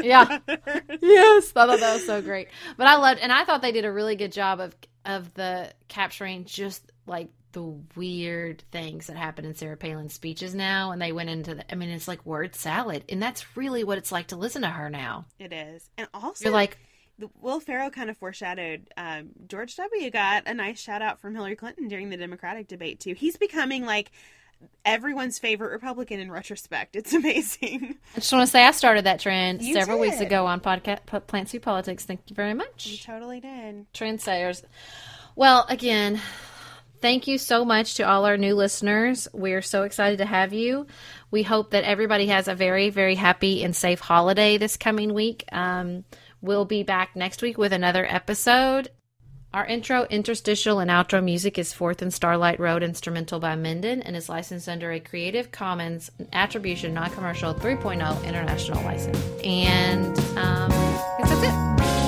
[0.01, 0.39] Yeah.
[0.47, 2.47] yes, I thought that was so great.
[2.77, 4.73] But I loved, and I thought they did a really good job of
[5.03, 10.91] of the capturing just like the weird things that happen in Sarah Palin's speeches now.
[10.91, 13.03] And they went into the, I mean, it's like word salad.
[13.09, 15.25] And that's really what it's like to listen to her now.
[15.39, 15.89] It is.
[15.97, 16.77] And also, You're like,
[17.19, 20.09] the- Will Ferrell kind of foreshadowed um, George W.
[20.09, 23.13] got a nice shout out from Hillary Clinton during the Democratic debate, too.
[23.13, 24.11] He's becoming like
[24.83, 26.95] everyone's favorite Republican in retrospect.
[26.95, 27.97] It's amazing.
[28.15, 31.05] I just want to say I started that trend You several weeks ago on podcast
[31.05, 32.05] P- Pantsuit Politics.
[32.05, 33.05] Thank you very You much.
[33.05, 33.91] totally did.
[33.93, 34.63] Trendsetters.
[35.35, 36.19] Well, again,
[37.01, 39.27] thank you so much to all our new listeners.
[39.33, 40.87] We're so excited to have you.
[41.31, 45.45] We hope that everybody has a very, very happy and safe holiday this coming week.
[45.51, 46.03] Um,
[46.41, 48.89] we'll be back next week with another episode.
[49.51, 54.15] Our intro, interstitial, and outro music is Fourth and Starlight Road instrumental by Menden and
[54.15, 59.19] is licensed under a Creative Commons Attribution Non Commercial 3.0 International License.
[59.43, 61.98] And um, I guess that's it.